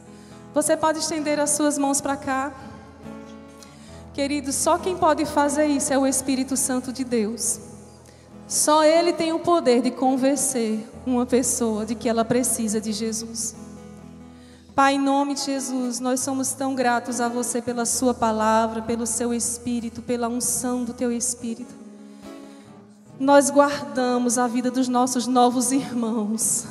[0.54, 2.52] Você pode estender as suas mãos para cá.
[4.12, 7.58] Querido, só quem pode fazer isso é o Espírito Santo de Deus.
[8.46, 13.63] Só Ele tem o poder de convencer uma pessoa de que ela precisa de Jesus.
[14.74, 19.06] Pai, em nome de Jesus, nós somos tão gratos a você pela Sua palavra, pelo
[19.06, 21.72] Seu Espírito, pela unção do Teu Espírito.
[23.20, 26.66] Nós guardamos a vida dos nossos novos irmãos.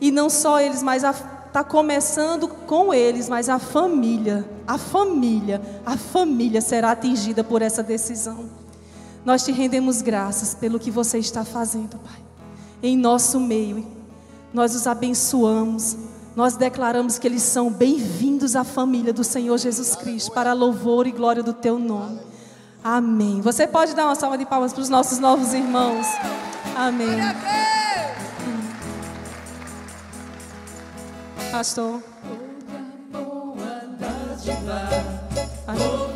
[0.00, 5.98] E não só eles, mas está começando com eles, mas a família, a família, a
[5.98, 8.46] família será atingida por essa decisão.
[9.26, 12.18] Nós te rendemos graças pelo que você está fazendo, Pai.
[12.82, 13.86] Em nosso meio,
[14.54, 15.98] nós os abençoamos
[16.34, 21.12] nós declaramos que eles são bem-vindos à família do Senhor Jesus Cristo, para louvor e
[21.12, 22.20] glória do teu nome.
[22.82, 23.40] Amém.
[23.40, 26.06] Você pode dar uma salva de palmas para os nossos novos irmãos.
[26.76, 27.18] Amém.
[31.50, 32.02] Pastor.
[35.66, 36.11] Amém.